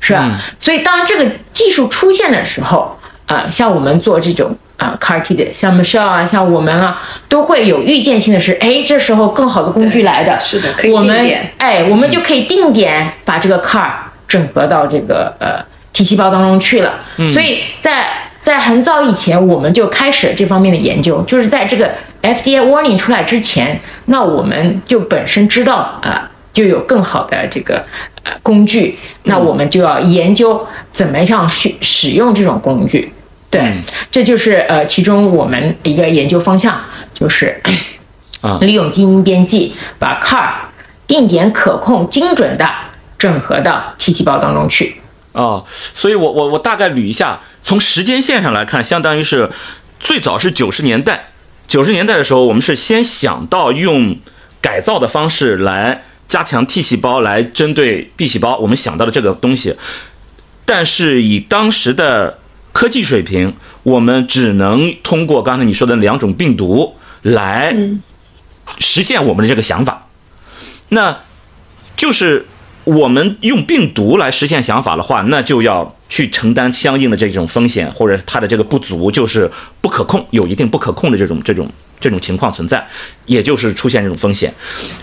[0.02, 0.20] 是吧？
[0.24, 2.99] 嗯所以当这个技术出现的时候，
[3.30, 13.92] 啊、像我们做这种啊、CAR T 的，像 Michelle 啊，像我们啊，都会有预见性的是，哎，这时候更好的工具来的，是的可以我们哎，我们就可以定点把这个 CAR
[14.28, 15.64] 整合到这个呃
[15.94, 16.96] T 细胞当中去了。
[17.18, 17.32] 嗯。
[17.32, 18.08] 所以在
[18.42, 21.92] 在很早以前，我们就开始这方面的研究，就是在这个
[22.24, 27.86] FDA warning 出来之前，那我们就本身知道啊、呃就有更好的这个
[28.24, 33.14] 呃工具，那我们就要研究怎么样去使用这种工具。
[33.50, 33.84] 对，嗯。
[34.12, 36.82] 这就是呃其中我们一个研究方向，
[37.14, 37.62] 就是
[38.42, 38.58] 啊。
[38.62, 40.54] 利用基因编辑把 CAR
[41.06, 42.70] 定点可控、精准的
[43.18, 44.96] 整合到 T 细胞当中去。
[45.34, 49.50] 哦，所以我我我大概捋一下，从时间线上来看，相当于是
[50.00, 51.30] 最早是九十年代，
[51.68, 54.18] 九十年代的时候，我们是先想到用
[54.60, 59.76] 改造的方式来加强 T 细胞，来针对 B 细胞，我们想到了这个东西，
[60.66, 62.39] 但是以当时的
[62.80, 67.76] 科技水平，我们只能通过刚才你说的两种病毒来
[68.78, 70.08] 实现我们的这个想法。
[70.88, 71.20] 那
[71.98, 72.46] 就是
[72.86, 82.88] 我们用病毒来实现想法的话，那就要去承担相应的这种风险，或者它的这个不足，就是不可控，有一定不可控的这种这种这种情况存在，
[83.26, 84.54] 也就是出现这种风险。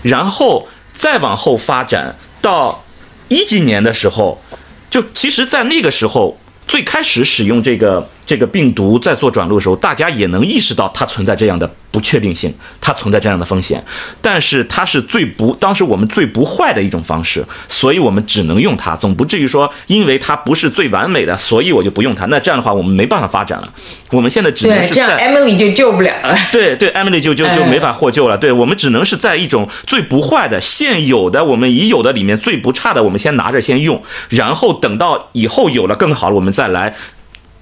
[0.01, 2.83] 然后再往后发展到
[3.27, 4.41] 一几年的时候，
[4.89, 6.39] 就其实，在那个时候。
[6.67, 13.81] 最开始使用这个这个病毒在做转录的时候，大家也能意识到它存在这样的不确定性，它存在这样的风险，
[14.21, 22.25] 但是它是最不当时我们最不坏的一种方式，所以我们只能用它，总不至于说因为它不是最完美的，所以我就不用它。
[22.25, 23.73] 那这样的话，我们没办法发展了。
[24.11, 26.37] 我们现在只能是，这样 Emily 就救不了了。
[26.51, 28.37] 对对，Emily 就就就哎没法获救了。
[28.37, 36.93] 对我们只能是在一种最不坏的、现有的、我们已有的里面最不差的，我们先拿着先用，然后等到以后有了更好了，我们再来。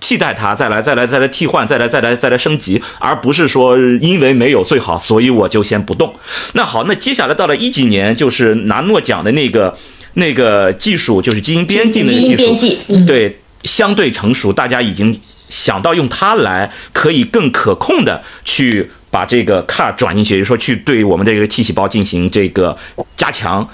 [0.08, 6.14] 替代它，再来，再来，再来替换，再来，再来，再来升级，而不是说因为没有最好，所以我就先不动。
[6.54, 9.76] 那好，那接下来到了一几年，就是拿诺奖的那个
[10.14, 22.78] 那个技术，就是基因编辑那个基因技术，对，相对成熟，大家已经想到用它来可以更可控的去把这个 CAR 转进去，也就是说去对我们这个 T 细胞进行这个
[23.18, 23.68] 加强。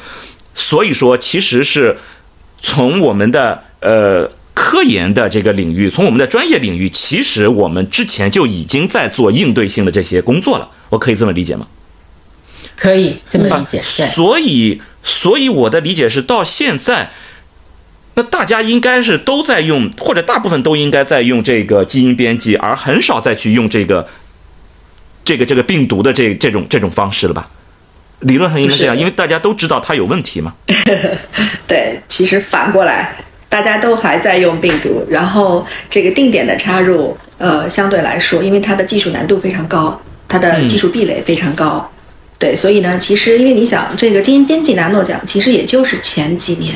[0.54, 1.98] 所以说，其实是
[2.62, 4.32] 从我们的呃。
[4.72, 10.70] 科研的这个领域，从我们的专业领域，其实我们之前就已经在做应对性的这些工作了。
[10.88, 11.68] 我可以这么理解吗？
[12.78, 13.84] 可以这么理解。
[13.98, 17.12] 对，所以，所以我的理解是，到现在，
[18.14, 24.08] 那大家应该是都在用，或者大部分都应该在用这个基因编辑，而很少再去用这个
[25.26, 27.50] 这个这个病毒的这这种这种方式了吧？
[28.22, 30.54] 理论上应该这样，因为大家都知道它有问题嘛。
[31.68, 33.18] 对，其实反过来，
[33.52, 41.92] 大家都还在用病毒，然后这个定点的插入，呃，相对来说，因为它的技术难度非常高，它的技术壁垒非常高，
[42.40, 46.76] 对，所以呢，其实因为你想，这个基因编辑拿诺奖，其实也就是前几年，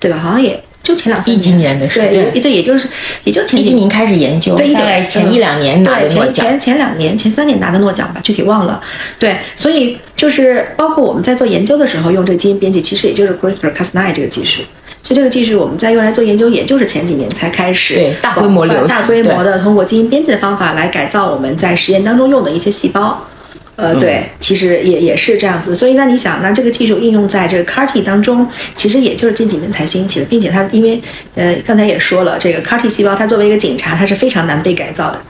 [0.00, 0.16] 对吧？
[0.16, 2.88] 好像也就前两三一几年的事对，对对，也就是
[3.24, 6.46] 也就前几一年开始研究，对，大概前一两年拿的对前诺奖。
[6.46, 8.82] 前前两年、前三年拿的诺奖吧，具体忘了。
[9.18, 14.62] 对，所以就是包括我们在做研究的时候用这个基因编辑，其实也就是 CRISPR-Cas9 这个技术。
[15.02, 23.26] 所以这个技术我们在用来做研究，也就是前几年才开始对大规模流行大规模的通过基因编辑的方法来改造我们在实验当中用的一些细胞。
[23.74, 25.74] 呃，对，其实也也是这样子。
[25.74, 31.02] 所以那你想，那这个技术应用在这个 CAR-T 当中，其实也就是近几年才兴起的，并且它因为
[31.34, 35.20] 呃刚才也说了，这个 CAR-T 细胞它作为一个警察，它是非常难被改造的。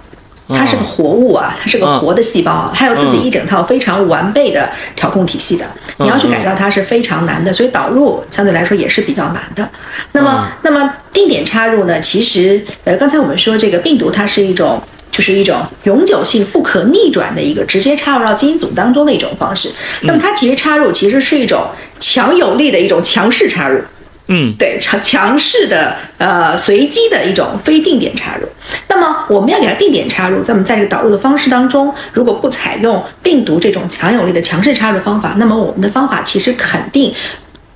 [0.54, 5.64] 它是个活物啊，它是个活的细胞，它有自己一整套非常完备的调控体系的。
[5.98, 9.68] 你要去改造它是非常难的，所以导入相对来说也是比较难的。
[10.12, 12.00] 那么，那么定点插入呢？
[12.00, 19.70] 其实，呃，刚才我们说这个病毒它是一种，就是一种永久性不可逆转的一个直接插入到基因组当中的一种方式。
[20.02, 21.66] 那么它其实插入其实是一种
[22.00, 23.80] 强有力的一种强势插入。
[24.28, 28.46] 嗯，对，强强势的呃随机的一种非定点插入。
[28.88, 37.12] 那么我们要给它定点插入，在我们在这个导入的方式当中，如果不采用病毒这种强有力的强势插入方法，那么我们的方法其实肯定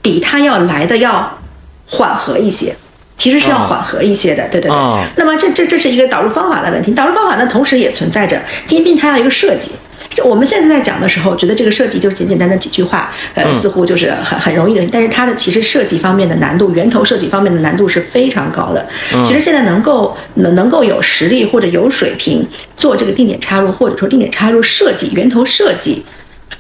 [0.01, 1.39] 比它要来的要
[1.87, 2.75] 缓和一些。
[3.19, 4.71] 其实是要缓和一些的，对对对。
[4.71, 9.71] 哦那么这这这是一个导入方法的问题，导入方法呢，同时也存在着基因病它要一个设计。
[10.11, 14.87] 就我们现在在讲的时候，觉得这个设计就是简简单单几句话，呃，似乎就是很很容易的。
[14.91, 18.87] 但是它的其实设计方面的难度，源头设计方面的难度是非常高的。
[19.25, 26.05] 其实现在能够能能够有实力或者有水平做这个定点插入，或者说定点插入设计、源头设计，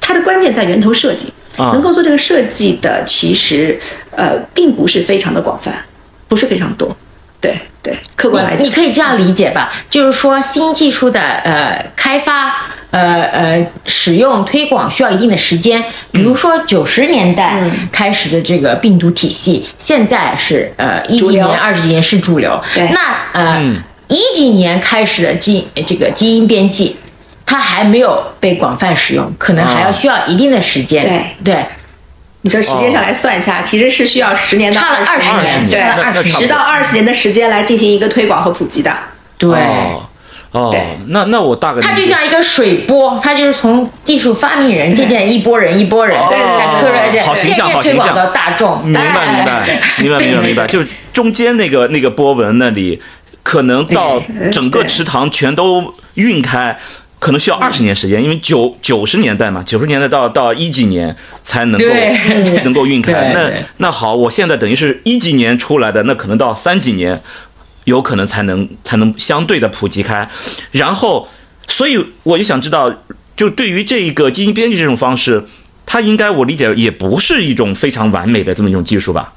[0.00, 1.32] 它的关键在源头设计。
[1.56, 3.80] 啊能够做这个设计的，其实
[4.11, 5.74] 呃并不是非常的广泛，
[6.28, 6.94] 不是非常多。
[7.40, 8.61] 对对，客观来讲。
[8.61, 12.53] 你你，可以这样理解吧，就是说新技术的呃开发。
[12.90, 17.88] 呃呃，使用推广需要一定的时间，比如说九十年代嗯。
[17.92, 22.59] 开始的这个病毒体系，现在是呃一几年、二十几年是主流。
[22.72, 22.88] 对。
[22.92, 23.01] 那
[23.33, 23.83] 呃嗯。
[24.09, 26.96] 一几年开始的基这个基因编辑，
[27.44, 31.03] 它还没有被广泛使用，可能还要啊需要一定的时间。
[31.03, 31.53] 对。
[31.53, 31.66] 对，
[32.46, 38.96] 你说时间上来算一下，其实是需要十年到差了二20年对，那那差不多十到二十年的时间来进行一个推广和普及的。
[39.37, 39.50] 对。
[39.50, 40.02] 哦
[40.52, 40.72] 哦，
[41.09, 48.82] 那那我大概它就像一个水波，它就是从技术发明人渐渐一波人一波人，对对对再科学对好形象渐渐好形象推广到大众。
[48.85, 49.66] 明白哎明白
[49.98, 53.02] 明白 明白明白，就是中间那个那个波纹那里，
[53.42, 56.78] 可能到整个池塘全都晕开。
[57.26, 61.86] 可能需要二十年时间，因为九九十年代嘛，九十年代到到一几年才能够
[62.62, 63.32] 能够运开。
[63.34, 67.20] 那那好，我现在等于是一几年出来的，那可能到三几年，
[67.82, 70.30] 有可能才能才能相对的普及开。
[70.70, 71.28] 然后，
[71.66, 72.94] 所以我就想知道，
[73.34, 75.46] 就对于这一个基因编辑这种方式，
[75.84, 79.32] 它应该我理解也不是一种非常完美的这么一种技术吧？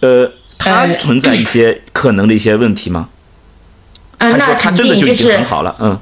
[0.00, 3.08] 呃，它呃存在一些可能的一些问题吗？
[4.18, 5.76] 啊，还是说它真的就已经很好了？
[5.78, 5.96] 嗯，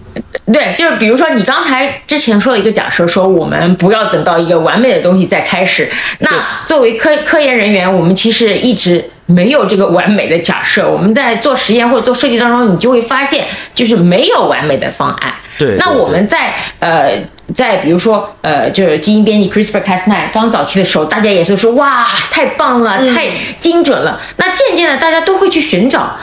[0.51, 5.89] 对，就是比如说你刚才之前说了一个假设，说我们不要等到一个完美的东西再开始。
[6.19, 6.31] 那
[6.67, 10.91] 作为科科研人员，我们其实一直没有这个完美的假设。
[10.91, 15.33] 我们在做实验或者做设计当中，你就会发现，就是没有完美的方案。
[15.59, 17.23] 对对那我们在呃，
[17.55, 23.29] 在比如说呃，就是基因编辑 CRISPR-Cas9 刚早期的时候，大家也是说哇，太棒了，太
[23.61, 24.21] 精准了。
[24.39, 26.17] 那渐渐的，大家都会去寻找，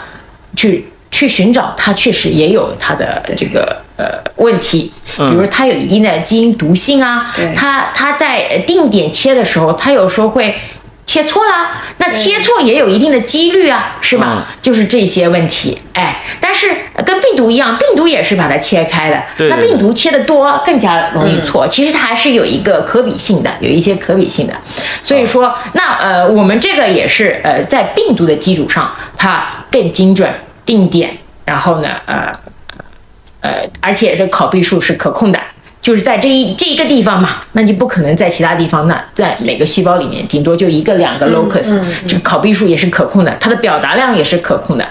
[0.58, 10.56] 去去寻找它确实也有它的这个呃问题，比如它有一定的基因毒性啊对，它它在呃定点切的时候，它有时候会。
[11.10, 14.28] 切错啦，那切错也有一定的几率啊，是吧？
[14.30, 19.20] 嗯就是这些问题，哎，但是呃跟病毒一样，病毒也是把它切开的。
[19.36, 24.54] 对对那病毒切的多更加容易错，其实它还是有一个可比性的，有一些可比性的。
[25.02, 30.32] 所以说，那呃，我们这个也是呃，在病毒的基础上，它更精准、
[30.64, 32.32] 定点，然后呢，呃
[33.42, 35.40] 呃，而且这拷贝数是可控的。
[35.82, 38.86] 就是在这一这一个地方嘛，那就不可能在其他地方。
[38.90, 44.86] 那在每个细胞里面，顶多就一个两个 locus，、这个拷贝数也是可控的，它的表达量也是可控的。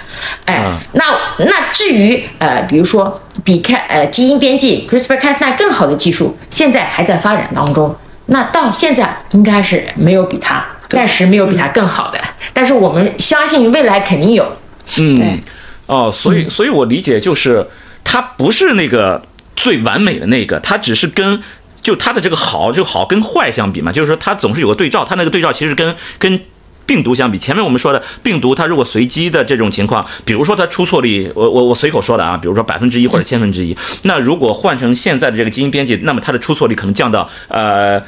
[0.46, 1.04] 哎，嗯那
[1.44, 7.94] 那至于呃，比如说比开呃基因编辑 CRISPR-Cas9 更好的技术，现在还在发展当中。
[8.24, 12.18] 那到现在应该是没有比它，暂时没有比它更好的，
[12.54, 14.50] 但是我们相信未来肯定有。
[14.96, 15.38] 嗯，
[15.84, 17.66] 哦，所以，所以我理解就是，
[18.10, 19.22] 它不是那个
[19.54, 21.42] 最完美的那个，它只是跟
[21.82, 26.40] 就它的这个好就好跟坏相比嘛，就是说它总是有个对照，它那个对照其实跟跟。
[26.88, 38.02] 病毒相比，前面我们说的病毒，它如果随机的这种情况，比如说它出错率，我我我随口说的啊，比如说百分之一或者千分之一，那如果换成现在的这个基因编辑，那么它的出错率可能降到呃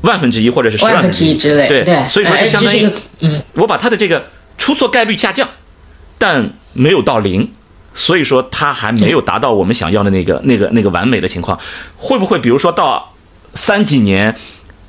[0.00, 4.26] 万分之一或者是十万分之之一之类，对，对，所以说哎就相当于嗯，我把它的这个
[4.56, 5.48] 出错概率下降，
[6.18, 7.48] 但没有到零，
[7.98, 11.58] 所以说它还没有达到我们想要的那个那个那个完美的情况。
[11.96, 13.12] 会不会比如说到
[13.54, 14.34] 三几年，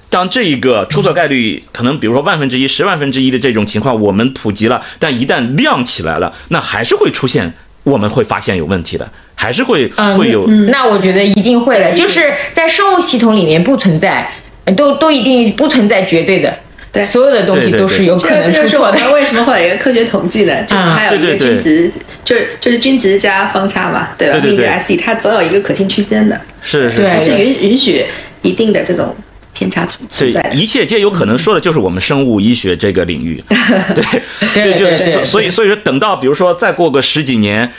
[0.09, 7.51] 当这一个出错概率可能比如说万分之一、十万分之一的这种情况我们普及了，但一旦亮起来了，那还是会出现，
[7.83, 10.45] 我们会发现有问题的，还是会嗯会有。
[10.47, 14.31] 那我觉得一定会的，就是在生物系统里面不存在，
[14.65, 16.55] 呃都都一定不存在绝对的，
[16.91, 17.03] 对。
[17.05, 18.97] 所有的东西都是有可这个这个能出错的。
[18.97, 20.95] 是我们为什么会有一个科学统计的，就是啊。
[20.95, 21.49] 还有一个对对对。
[21.49, 21.91] 均值，
[22.29, 24.37] 就是就是均值加方差嘛，对吧？
[24.39, 24.67] 对对对。
[24.67, 28.05] m i c 它总有一个可信区间的，是是是它是允允许
[28.43, 29.15] 一定的这种
[29.51, 33.43] 偏差存存在，一切皆有可能，说的就是我们生物医学这个领域。
[33.95, 37.73] 对，就就所以所以说，等到比如说再过个十几年，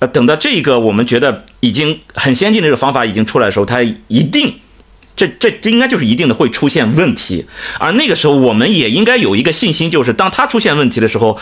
[0.00, 4.52] 呃，等到这个我们觉得已经很先进的这个方法已经出来的时候，它一定。
[5.16, 7.46] 这这这应该就是一定的会出现问题，
[7.80, 11.38] 而那个时候我们也应该有一个信心，就是当它出现问题的时候，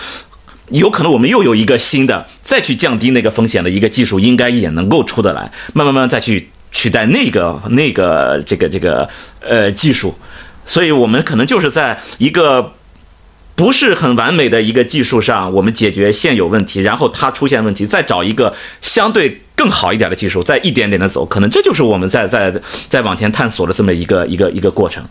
[0.71, 5.43] 有可能我们又有一个新的再去降低那个风险的一个技术，应该也能够出得来，
[5.75, 9.09] 慢慢慢慢再去取代那个那个这个这个
[9.41, 10.15] 呃技术，
[10.65, 12.73] 所以我们可能就是在一个
[13.55, 22.53] 不是很完美的一个技术上，我们解决现有问题，然后它出现问题，再找一个相对更好一点的技术，再一点点的走，可能这就是我们在在
[22.89, 25.05] 在往前探索的这么一个一个一个过程。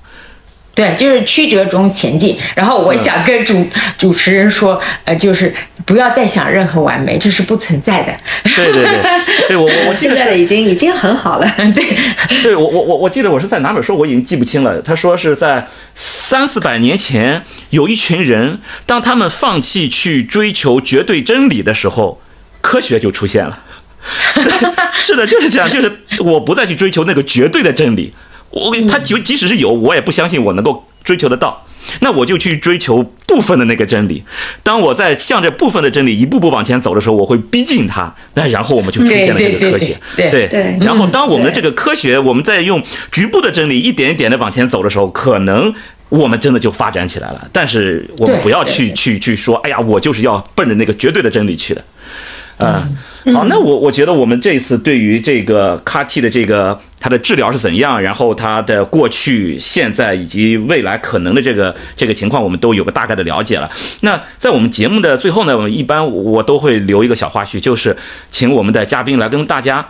[0.76, 2.38] 对，就是曲折中前进。
[2.56, 3.66] 然后我想跟主、
[3.98, 5.54] 主持人说，呃，就是
[5.86, 8.14] 不要再想任何完美，这是不存在的。
[8.56, 14.82] 对对对，对 我我我记得是现在的已经已经很好了，对，对我我我我记得我是在哪本书，我已经记不清了。
[14.82, 22.20] 他说是在三四百年前，有一群人，当他们放弃去追求绝对真理的时候，
[22.62, 23.60] 科学就出现了。
[25.00, 28.14] 是的，就是这样，就是我不再去追求那个绝对的真理，
[28.54, 31.66] 我给他即即使是有，我也不相信我能够追求得到。
[32.00, 34.24] 那我就去追求部分的那个真理。
[34.64, 38.14] 当我在向着部分的真理一步步往前走的时候，我会逼近它。
[38.36, 39.98] 那然后我们就出现了这个科学。
[40.16, 42.82] 对对对然后当我们的这个科学，我们在用
[43.12, 45.74] 局部的真理一点一点的往前走的时候，可能
[46.08, 47.50] 我们真的就发展起来了。
[47.52, 51.84] 但是我们不要去去去说，哎呀，我就是要奔着那个绝对的真理去的。
[52.58, 63.70] 嗯，好，那我我觉得我们这一次对于这个 CAR T 的这个它的治疗是怎样，然后它的过去、现在以及未来可能的这个这个情况，我们都有个大概的了解了。
[64.02, 67.96] 那在我们节目的最后呢，我们一般我都会留一个小花絮，就是
[68.30, 69.86] 请我们的嘉宾来跟大家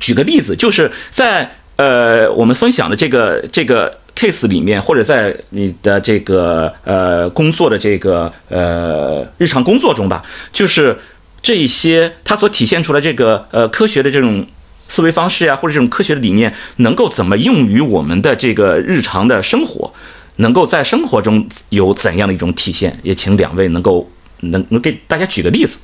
[0.00, 10.22] 举个例子，就是在呃我们分享的这个这个 case 里面，或者在你的这个呃工作的这个呃日常工作中吧，
[10.52, 10.96] 就是
[11.46, 14.44] 这一些它所体现出来这个呃科学的这种
[14.88, 19.94] 思维方式呀、或者这种科学的理念，能够怎么用于我们的这个日常的生活，
[20.38, 22.98] 能够在生活中有怎样的一种体现？
[23.04, 25.78] 也请两位能够能能给大家举个例子。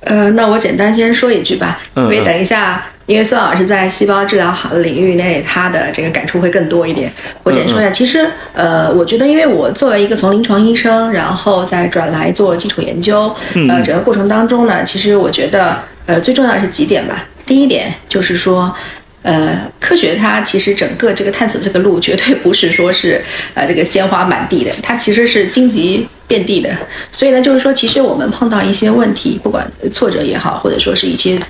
[0.00, 7.12] 呃，那我简单先说一句吧，嗯因为等一下，因为孙老师在细胞治疗好的领域内，他的这个感触会更多一点。
[7.42, 13.34] 我简单说一下，其实呃，我觉得，因为我作为一个从临床医生，然后再转来做基础研究，
[13.68, 17.26] 呃，整个过程当中呢，其实我觉得，呃，最重要的是几点吧。
[17.44, 18.74] 第一点就是说。
[19.22, 23.20] 呃，科学它其实整个这个探索这个路绝对不是说是
[23.52, 26.70] 呃这个鲜花满地的，它其实是荆棘遍地的。
[27.10, 31.40] 所以呢，就是说，其实我们碰到一些问题，不管挫折也好，或者说是一些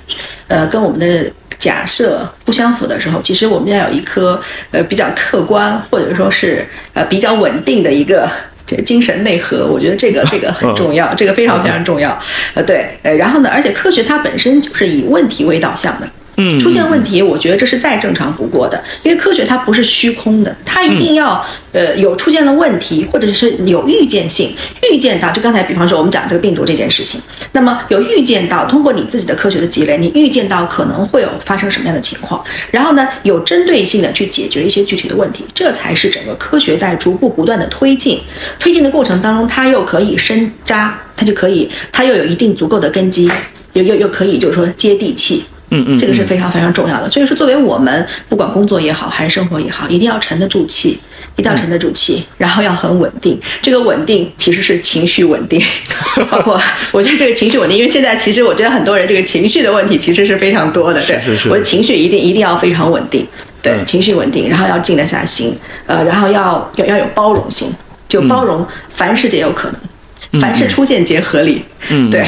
[0.47, 8.27] 呃跟我们的假设不相符的时候，其实我们要有一颗呃比较客观或者说是呃比较稳定的一个。
[8.85, 12.15] 精神内核，我觉得这个这个很 重要，这个非常非常重要。
[12.53, 16.07] 呃，对，呃，然后呢，而且科学它本身就是以问题为导向的，
[16.41, 24.55] 嗯出现问题，我觉得这是再正常不过的，因为科学它不是虚空的，它一定要、呃有出现了问题，或者是有预见性，
[24.91, 27.21] 预见到就刚才比方说我们讲这个病毒这件事情，
[27.51, 38.19] 那么有预见到，通过你自己的科学的积累，你预见到可能会有发生什么样的情况，然后呢有针对性的去解决一些具体的问题，这才是整个科学在逐步不断的推进，
[38.57, 43.29] 推进的过程当中，它又可以深扎，它就可以，它又有一定足够的根基，
[43.73, 45.43] 又又又可以就是说接地气。
[45.71, 47.09] 嗯嗯，这个是非常非常重要的。
[47.09, 50.99] 所以说，作为我们不管工作也好，还是生活也好，一定要沉得住气，
[51.35, 53.39] 一定要沉得住气，然后要很稳定。
[53.61, 55.61] 这个稳定其实是情绪稳定，
[56.29, 56.59] 包括
[56.91, 61.01] 我觉得这个情绪稳定，因为现在其实我觉得很多人这个情绪的问题其实是非常多的。
[61.03, 63.27] 对，是是是我的情绪一定一定要非常稳定，
[63.61, 65.55] 对，嗯情绪稳定，然后要静得下心，
[65.85, 67.71] 呃，然后要要要有包容性，
[68.07, 69.71] 就包容凡事皆有可
[70.31, 71.63] 能，凡事出现皆合理。
[71.89, 72.25] 嗯对，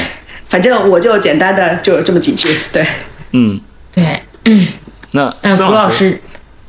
[0.48, 2.86] 反正我就简单的就这么几句，对。
[3.32, 3.60] 嗯，
[3.94, 4.68] 对，嗯，
[5.12, 6.22] 那嗯，孙师，谷老师，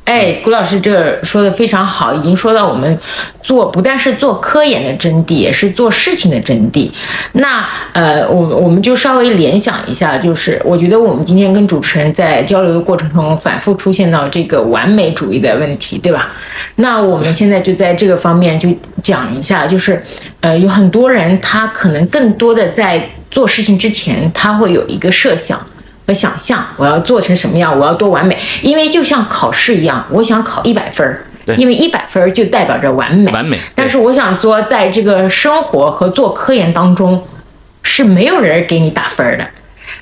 [0.05, 2.97] 哎，谷老师这说的非常好，已经说到我们
[3.41, 6.91] 做不但是做科研的真谛，也是做事情的真谛。
[7.31, 16.33] 那呃，我我们就稍微联想一下，就是我觉得我们今天跟主持人在交流的过程中，反复出现到这个完美主义的问题，对吧？
[16.75, 18.69] 那我们现在就在这个方面就
[19.01, 20.03] 讲一下，就是
[20.41, 25.59] 呃，有很多人他可能更多的在做事情之前，他会有一个设想。
[26.05, 33.31] 和想象，我要做成什么样，我要多完美，因为就像考试一样，我想考一百分儿，对因为一百分儿就代表着完美。
[33.31, 37.25] 完美但是我想说，在这个生活和做科研当中，
[37.83, 39.45] 是没有人给你打分儿的。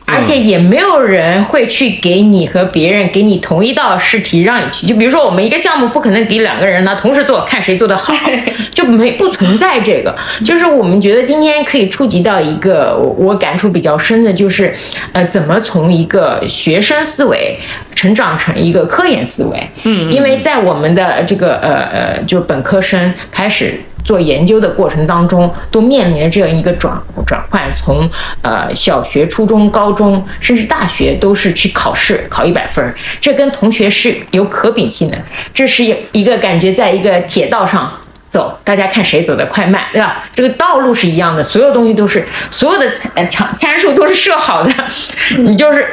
[0.06, 8.14] 而且也没有人会去给你和别人给你同一道试题让你去，就比如说我们一个项目不可能给两个人呢同时做，看谁做得好，
[8.72, 10.14] 就没不存在这个。
[10.44, 14.76] 就是我们觉得今天可以触及到一个我我感触比较深的，就是
[15.14, 17.58] 呃怎么从一个学生思维
[18.02, 19.70] 成长成一个科研思维。
[19.84, 23.80] 嗯，因为在我们的这个呃呃就本科生开始。
[24.04, 26.92] 做研究的过程当中，都面临着这样一个转
[27.24, 28.10] 转换，从
[28.42, 35.18] 呃小学、初中、高中，甚至大学，都是去考试考一百分儿，这跟同学是有可比性的。
[35.54, 35.84] 这是
[36.14, 37.94] 一个感觉，在一个铁道上
[38.32, 40.24] 走，大家看谁走得快慢，对吧？
[40.34, 44.74] 这个道路是一样的，所有东西都是所有的参参参数都是设好的，
[45.38, 45.86] 你就是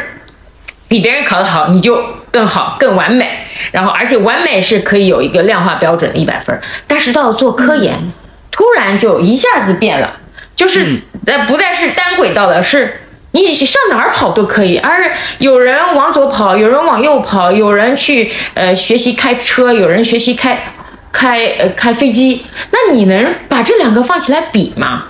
[0.88, 3.28] 比别人考得好，你就更好、更完美。
[3.70, 8.12] 然后，而且完美是可以有一个量化标准的一百分儿，但是到做科研，
[8.50, 10.18] 突然就一下子变了，
[10.56, 20.72] 就是呃不再是单轨道的，是你上哪儿跑都可以，而有人往左跑，有人往右跑，有人去呃学习开车，有人学习开
[21.12, 25.04] 开呃开飞机，那你能把这两个放起来比吗？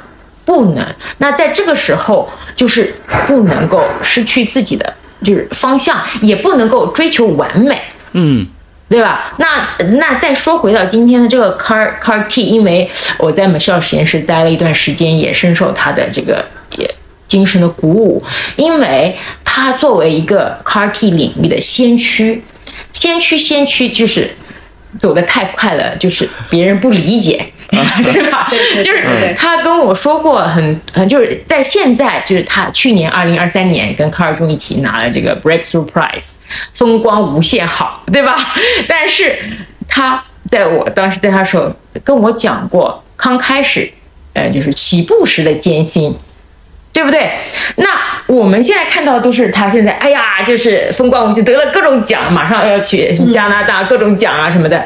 [0.45, 0.85] 不能。
[1.18, 7.81] 那在这个时候，就是不能够失去自己的就是方向，也不能够追求完美。
[8.12, 8.47] 嗯，
[8.89, 9.35] 对吧？
[9.39, 16.45] 那那再说回到今天的这个 CAR CAR T，因为我在 Michelle 实验室待了一段时间，也深受他的这个
[16.77, 16.95] 也
[17.27, 18.23] 精神的鼓舞，
[18.57, 22.43] 因为他作为一个 CAR T 领域的先驱，
[22.93, 24.31] 先驱先驱就是
[24.99, 27.53] 走得太快了，就是别人不理解。
[27.71, 28.49] 是吧？
[28.85, 36.31] 就是他跟我说过很，很就是在现在，就是他去年二零二三年跟卡尔中一起拿了这个 Breakthrough Prize，
[36.75, 38.37] 风光无限好，对吧？
[38.89, 39.39] 但是
[39.89, 43.93] 他在我当时在他手跟我讲过，刚开始，
[44.33, 46.19] 呃，就是起步时的艰辛。
[46.91, 47.31] 对不对？
[47.77, 47.87] 那
[48.27, 54.85] 我们现在看到都是他现在，哎呀，就是风光无限，得了各种奖，马上要去加拿大各种奖啊什么的。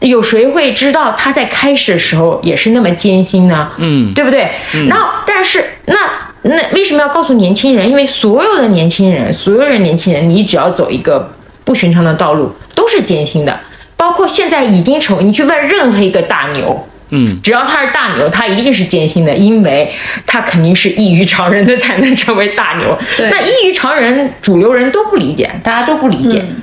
[0.00, 3.70] 有谁会知道他在开始的时候也是那么艰辛呢？
[3.78, 4.50] 嗯对不对？
[4.88, 5.96] 然后但是那
[6.42, 7.88] 那为什么要告诉年轻人？
[7.88, 11.32] 因为所有的年轻人，所有人年轻人，你只要走一个
[11.64, 13.58] 不寻常的道路，都是艰辛的。
[13.96, 19.90] 包括现在已经成，你去问任何一个大牛，嗯，只要他是大牛，他一定是艰辛的，因为
[20.26, 22.98] 他肯定是异于常人的才能成为大牛。
[23.16, 26.40] 对那异于常人，主流人都不理解，大家都不理解。
[26.40, 26.56] 嗯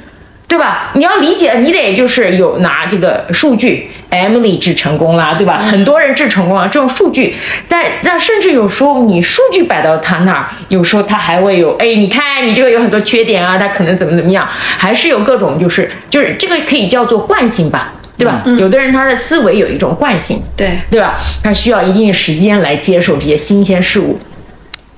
[0.52, 0.91] 对吧？
[0.95, 5.60] 你要理解，你得就是有拿这个数据，Emily 治成功啦，对吧？
[5.60, 7.38] 很多人治成功了，这种数据
[7.70, 18.41] 在那甚至有时候你数据摆到他那儿，有时候他还会有，哎，你看你这个有很多缺点啊，他可能怎么怎么样，还是有各种就是就是这个可以叫做惯性吧，对吧？
[18.60, 21.18] 有的人他的思维有一种惯性，对，对吧？
[21.41, 24.20] 他需要一定时间来接受这些新鲜事物。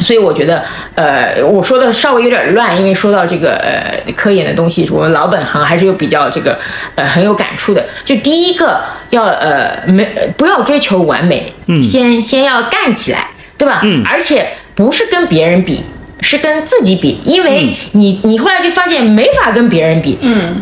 [0.03, 0.63] 所以我觉得，
[0.95, 6.59] 呃，我说的稍微有点乱，因为说到这个呃科研的东西，我们老本行还是有比较这个
[6.95, 7.83] 呃很有感触的。
[8.03, 8.81] 就第一个
[9.11, 11.81] 要呃没呃不要追求完美，嗯。
[11.81, 13.27] 先先要干起来，
[13.57, 13.79] 对吧？
[13.83, 14.03] 嗯。
[14.05, 15.83] 而且不是跟别人比，
[16.21, 17.73] 是跟自己比，因为嗯。
[17.93, 20.61] 你你后来就发现没法跟别人比，嗯，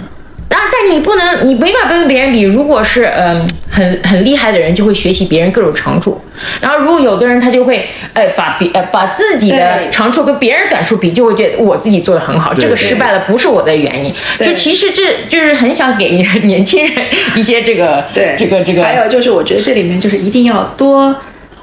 [0.52, 2.42] 啊，但你不能，你没法跟别人比。
[2.42, 6.20] 如果是嗯、很很厉害的人，就会学习别人各种长处。
[6.60, 14.14] 然后如果有的人他就会呃把别呃把自己的长处跟别人短处比，就会觉得我自己做的很好，这个失败了不是我的原因。
[14.40, 16.10] 就其实这就是很想给
[16.44, 21.16] 年轻人一些这个对，这个这个还有就是，我觉得这里面就是一定要多，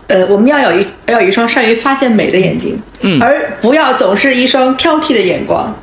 [0.06, 5.76] 呃，我们要有一要有一双善于发现美的眼睛，嗯而不要总是一双挑剔的眼光。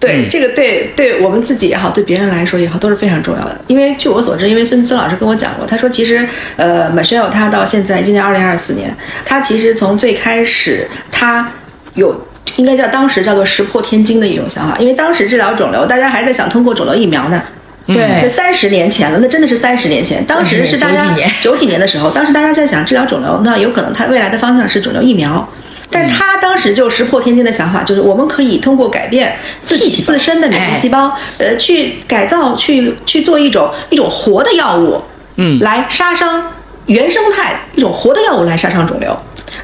[0.00, 3.60] 对，嗯这个对对我们自己也好，对别人来说也好，都是非常重要的。
[3.68, 6.26] 因为据我所知，因为孙孙老师跟我讲过，他说其实
[6.56, 8.92] 呃，Michelle 他到现在今年二零二四年，
[9.24, 11.52] 他其实从最开始他
[11.94, 12.26] 有。
[12.56, 17.40] 应该叫当时叫做石破天惊的一种想法，因为当时治疗肿瘤，大家还在想通过肿瘤疫苗呢，
[17.86, 20.22] 那对三十年前了，那真的是三十年前。
[20.24, 25.48] 当时是大家九几年九几年的时候，当时大家在想治疗肿瘤，那有可能它未来的方向是肿瘤疫苗。
[25.90, 35.02] 但他当时就石破天惊的想法，就是我们可以通过改变自己自身的免疫细胞，呃，去改造，去去做一种一种活的药物，
[35.36, 35.58] 嗯。
[35.60, 36.52] 来杀伤
[36.86, 39.16] 原生态一种活的药物来杀伤肿瘤。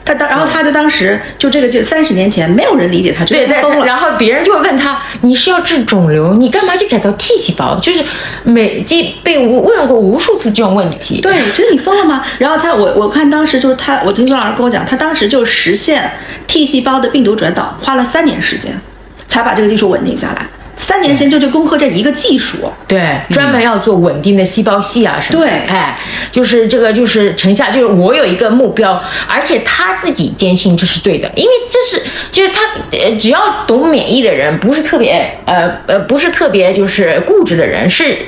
[0.05, 3.87] 他当，然后他就当时就这个就三十年前，没有人理解他，觉对对得他疯，了。
[3.87, 8.03] 然后别人就会问他：“你是要治肿瘤，你干嘛去改造 T 细胞？”就是
[8.45, 11.21] 每季被问过无数次这种问题。
[11.21, 12.25] 对，我觉得你疯了吗？
[12.39, 16.11] 然后他，我我看当时就是他，我听孙老师跟我讲，他当时就实现
[16.47, 18.81] T 细胞的病毒转导，花了三年时间，
[19.29, 20.47] 才把这个技术稳定下来。
[20.77, 25.51] 三年时间就就攻克这一个技术，对，专门要做稳定的细胞系啊什么的。
[25.51, 25.99] 对哎，
[26.31, 32.61] 就是这个，就是陈夏，就是我有一个目标，而且他自己坚信这是对的，因为这是就是他
[32.93, 38.19] 呃，只要懂免疫的人，不是特别呃呃，不是特别就是固执的人，是。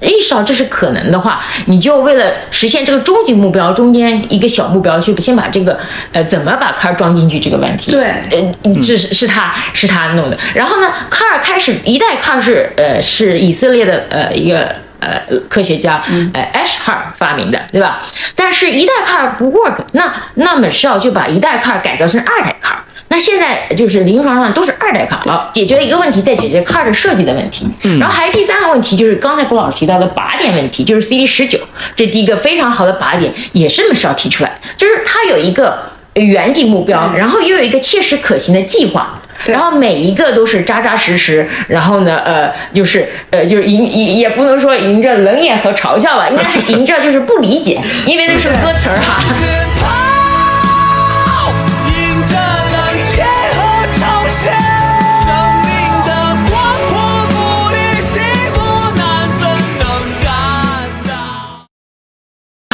[0.00, 5.78] 意识到这是可能的话，你就为了实现这个终极目标，中间一个小目标，去先把这个
[6.12, 10.38] 呃怎么把 car 装进去这个问题，对呃，这是是他是他弄的。
[10.54, 16.02] 然后呢，，car 开始一代 car 是呃是以色列的呃一个呃科学家
[16.34, 18.02] 呃 Ashar 发明的，对吧？
[18.36, 22.80] 但是一代 car 不 work，那那么是要就把一代 car 改造成二代卡尔。
[23.10, 27.66] 那现在就是临床上都是二代卡，好，解决一个问题，再解决 CAR 的设计的问题。
[27.98, 31.58] 然后还有第三个问题，就是刚才郭老师提到的靶点问题，就是 CD 十九，
[31.96, 35.78] 这第一个非常好的靶点，也是是要提出来，就是它有一个
[36.14, 39.18] 远景目标，然后又有一个切实可行的计划。
[39.44, 49.22] 对然后每一个都是扎扎实实，然后呢，呃，就是呃，就是迎也也不能说迎着冷眼和嘲笑吧，应该是迎着就是不理解，因为那是歌词儿哈。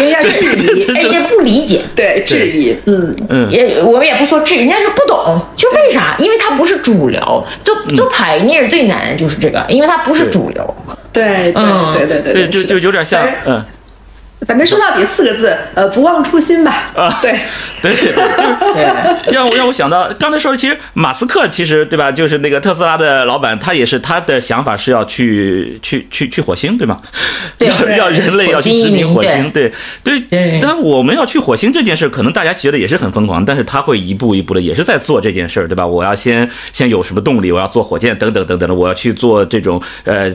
[0.04, 6.14] 人家质疑，人家不理解，对质疑，嗯，嗯，也我们也不说质疑，人家是不懂，就为啥？
[6.18, 10.74] 因为它不是主流，就就 pioneer 最难的就是这个，因为它不是主流。
[11.12, 11.92] 对对嗯。
[11.92, 13.64] 对对对对，就就有点像，嗯，
[14.46, 16.90] 反正说到底四个字，呃，不忘初心吧。
[16.94, 17.38] 啊对，
[17.82, 27.00] 对对 对，就是，让我让我想到刚才说的，其实马斯克其实对吧，就是那个特斯拉的老板，他也是他的想法是要去去去去火星，对吗？
[27.58, 29.72] 对要对要人类要去殖民火星，对
[30.02, 35.86] 对对但我们要去火星这件事，可能大家觉得也是很疯狂，但是他会一步一步的，也是在做这件事儿，对吧？
[35.86, 40.32] 我要先先有什么动力，我要做火箭等等等等的，我要去做这种呃。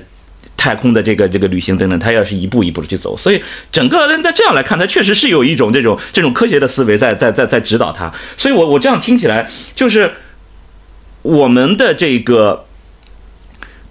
[0.60, 3.42] 太空的这个这个旅行等等，他要是一步一步的去走，所以
[3.72, 8.14] 整个那这样来看，他确实是有一种这种这种科学的思维在在在在指导他。
[8.36, 10.12] 所以我我这样听起来，就是
[11.22, 12.66] 我们的这个，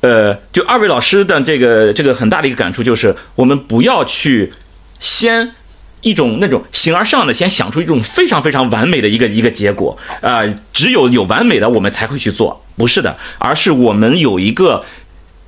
[0.03, 4.53] 呃，就二位老师的这个这个很大的一个感触就是，我们不要去
[5.01, 5.55] 先。
[6.01, 14.85] 一种那种形而上的，先想出一种非常非常完美的一个一个结果，啊、只有有完美的我们才会去做，不是的，而是我们有一个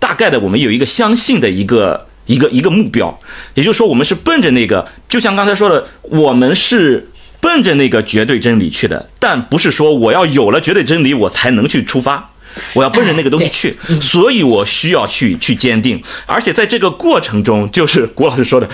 [0.00, 3.20] 大概的，我们有一个相信的一个一个一个目标，
[3.54, 7.08] 也就是说，我们是奔着那个，就像刚才说的，我们是
[7.40, 12.32] 奔着那个绝对真理去的，但不是说我要有了绝对真理，我才能去出发。
[12.72, 18.68] 我要奔着那个东西去，所以我需要去去坚定，而且在这个过程中，就是郭老师说的，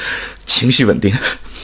[0.47, 1.12] 情绪稳定。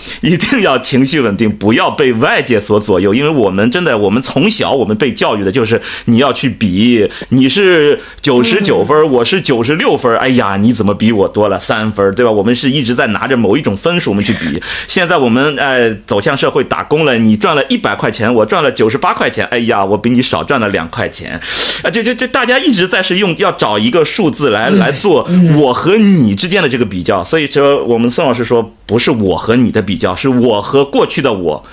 [0.23, 12.31] 一定要情绪稳定，不要被外界所左右，因为我们真的，我们从小我们被教育的就是你要去比，你是九十九分，我是九十六分，哎呀，你怎么比我多了三分，对吧？
[12.31, 14.61] 我们是一直在拿着某一种分数我们去比。
[14.89, 21.41] 现在我们呃走向社会打工了，你赚了一百块钱，我赚了九十八块钱，哎呀，我比你少赚了两块钱，
[21.83, 31.65] 啊，就就就大家一直在是用要找一个数字来来做我和你之间的这个比较，所以说我们宋老师说不是我和你的比较，是我和过去的我。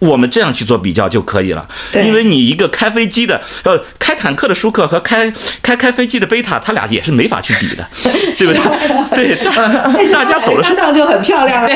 [0.00, 1.66] 我们这样去做比较就可以了，
[2.04, 5.28] 因为你一个开飞机的，呃，开坦克的舒克和开
[5.60, 7.84] 开开飞机的贝塔，他俩也是没法去比的，
[8.38, 8.62] 对不对？
[9.34, 9.50] 对，大
[10.14, 11.66] 大家走的是搭档就很漂亮啊。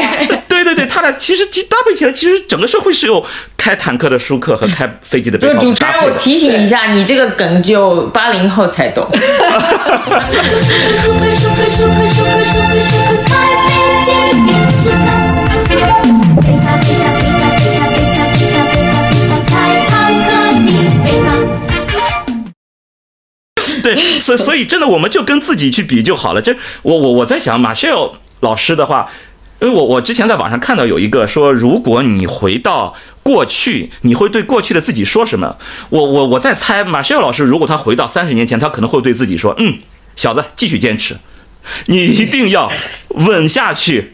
[0.47, 3.27] 对对对，他俩其实其搭配起来，其实整个社会是有
[3.57, 6.17] 开坦克的舒克和开飞机的贝塔就是主持人，我搭配的。
[6.19, 9.05] 提醒一下，你这个梗就八零后才懂。
[23.83, 26.41] 对，所以所以真的，我们就跟自己去比就好了。
[26.41, 28.11] 这我我我在想，马歇尔
[28.41, 29.11] 老师的话，
[29.61, 35.57] 因为我我之前在网上看到有一个说，如果你回到过去，你会对过去的自己说什么？
[35.91, 39.79] 我我我在猜，马歇尔老师如果他回到三十年前，他可能会对自己说，嗯，
[40.15, 41.17] 小子，继续坚持，
[41.87, 42.71] 你一定要
[43.09, 44.13] 稳下去。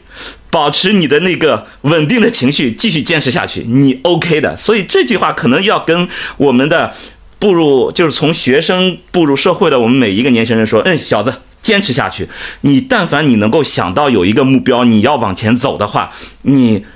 [0.50, 4.56] 保持你的那个稳定的情绪，继续坚持下去，你 OK 的。
[4.56, 6.92] 所以这句话可能要跟我们的
[7.38, 11.34] 步入，就是从学生步入社会的我们每一个年轻人说，嗯，小子。
[11.60, 12.26] 坚持下去，
[12.62, 16.10] 你但凡你能够想到有一个目标，你要往前走的话，
[16.42, 16.86] 你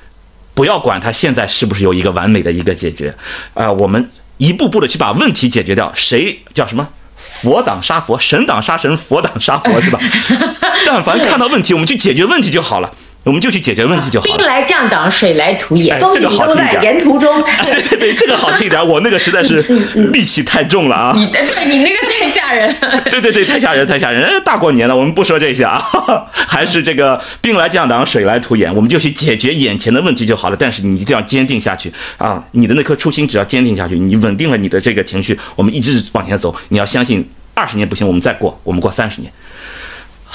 [0.54, 3.14] 不要管它现在是不是有一个完美的一个解决，
[3.52, 5.92] 啊、我们一步步的去把问题解决掉。
[5.94, 6.88] 谁叫什么？
[7.16, 9.98] 佛挡杀佛，神挡杀神，佛挡杀佛，是吧？
[10.86, 12.90] 但凡看到问题，我们去解决问题就好了，
[13.24, 14.36] 我们就去解决问题就好了。
[14.36, 15.98] 兵来将挡，水来土掩。
[16.00, 17.42] 风哎这个景都在沿途中。
[17.62, 21.12] 对对对，这个好听一点，我那个实在是戾气太重了啊！
[21.14, 23.00] 你的你那个太吓人了。
[23.10, 24.24] 对对对，太吓人，太吓人！
[24.24, 25.80] 哎大过年的，我们不说这些啊，
[26.32, 30.56] 还是这个兵来将挡，水来土掩，我们就去解决眼前的问题就好了。
[30.58, 32.42] 但是你一定要坚定下去啊！
[32.52, 36.54] 你的那颗初心只要坚定下去，你稳定了你的这个情绪，我们一直往前走。
[36.70, 39.32] 你要相信，二十年不行，我们再过，我们过三十年。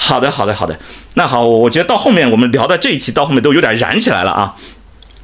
[0.00, 0.78] 好的，好的，好的。
[1.14, 4.54] 那好，我觉得到后面我们聊的这一期到后面都有点燃起来了啊。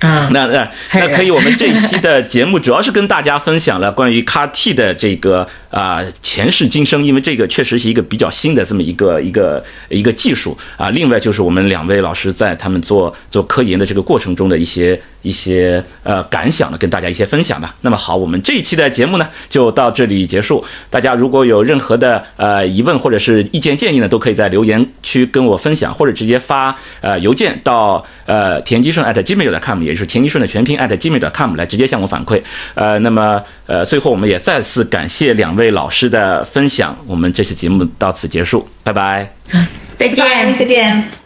[0.00, 10.90] 啊，那那那可以，我们这一期的节目主要是跟大家分享了关于 CAR-T 的这个啊、前世今生，因为这个确实是一个比较新的这么一个一个一个技术啊。
[10.90, 17.74] 另外就是我们两位老师在他们做做科研的这个过程中的一些一些呃感想呢，跟大家一些分享吧。
[17.80, 20.64] 那么好，我们这一期的节目呢就到这里结束。
[20.88, 32.40] 大家如果有任何的呃疑问或者是意见建议呢，都可以在留言区跟我分享，或者直接发呃邮件到呃田基顺 at gmail.com，也就是田基顺的全拼 at gmail.com 来直接向我反馈。
[32.74, 39.34] 呃，那么呃最后我们也再次感谢两位老师的分享，我们这期节目到此结束，拜拜。
[39.96, 40.54] 再见。
[40.54, 41.23] 再见。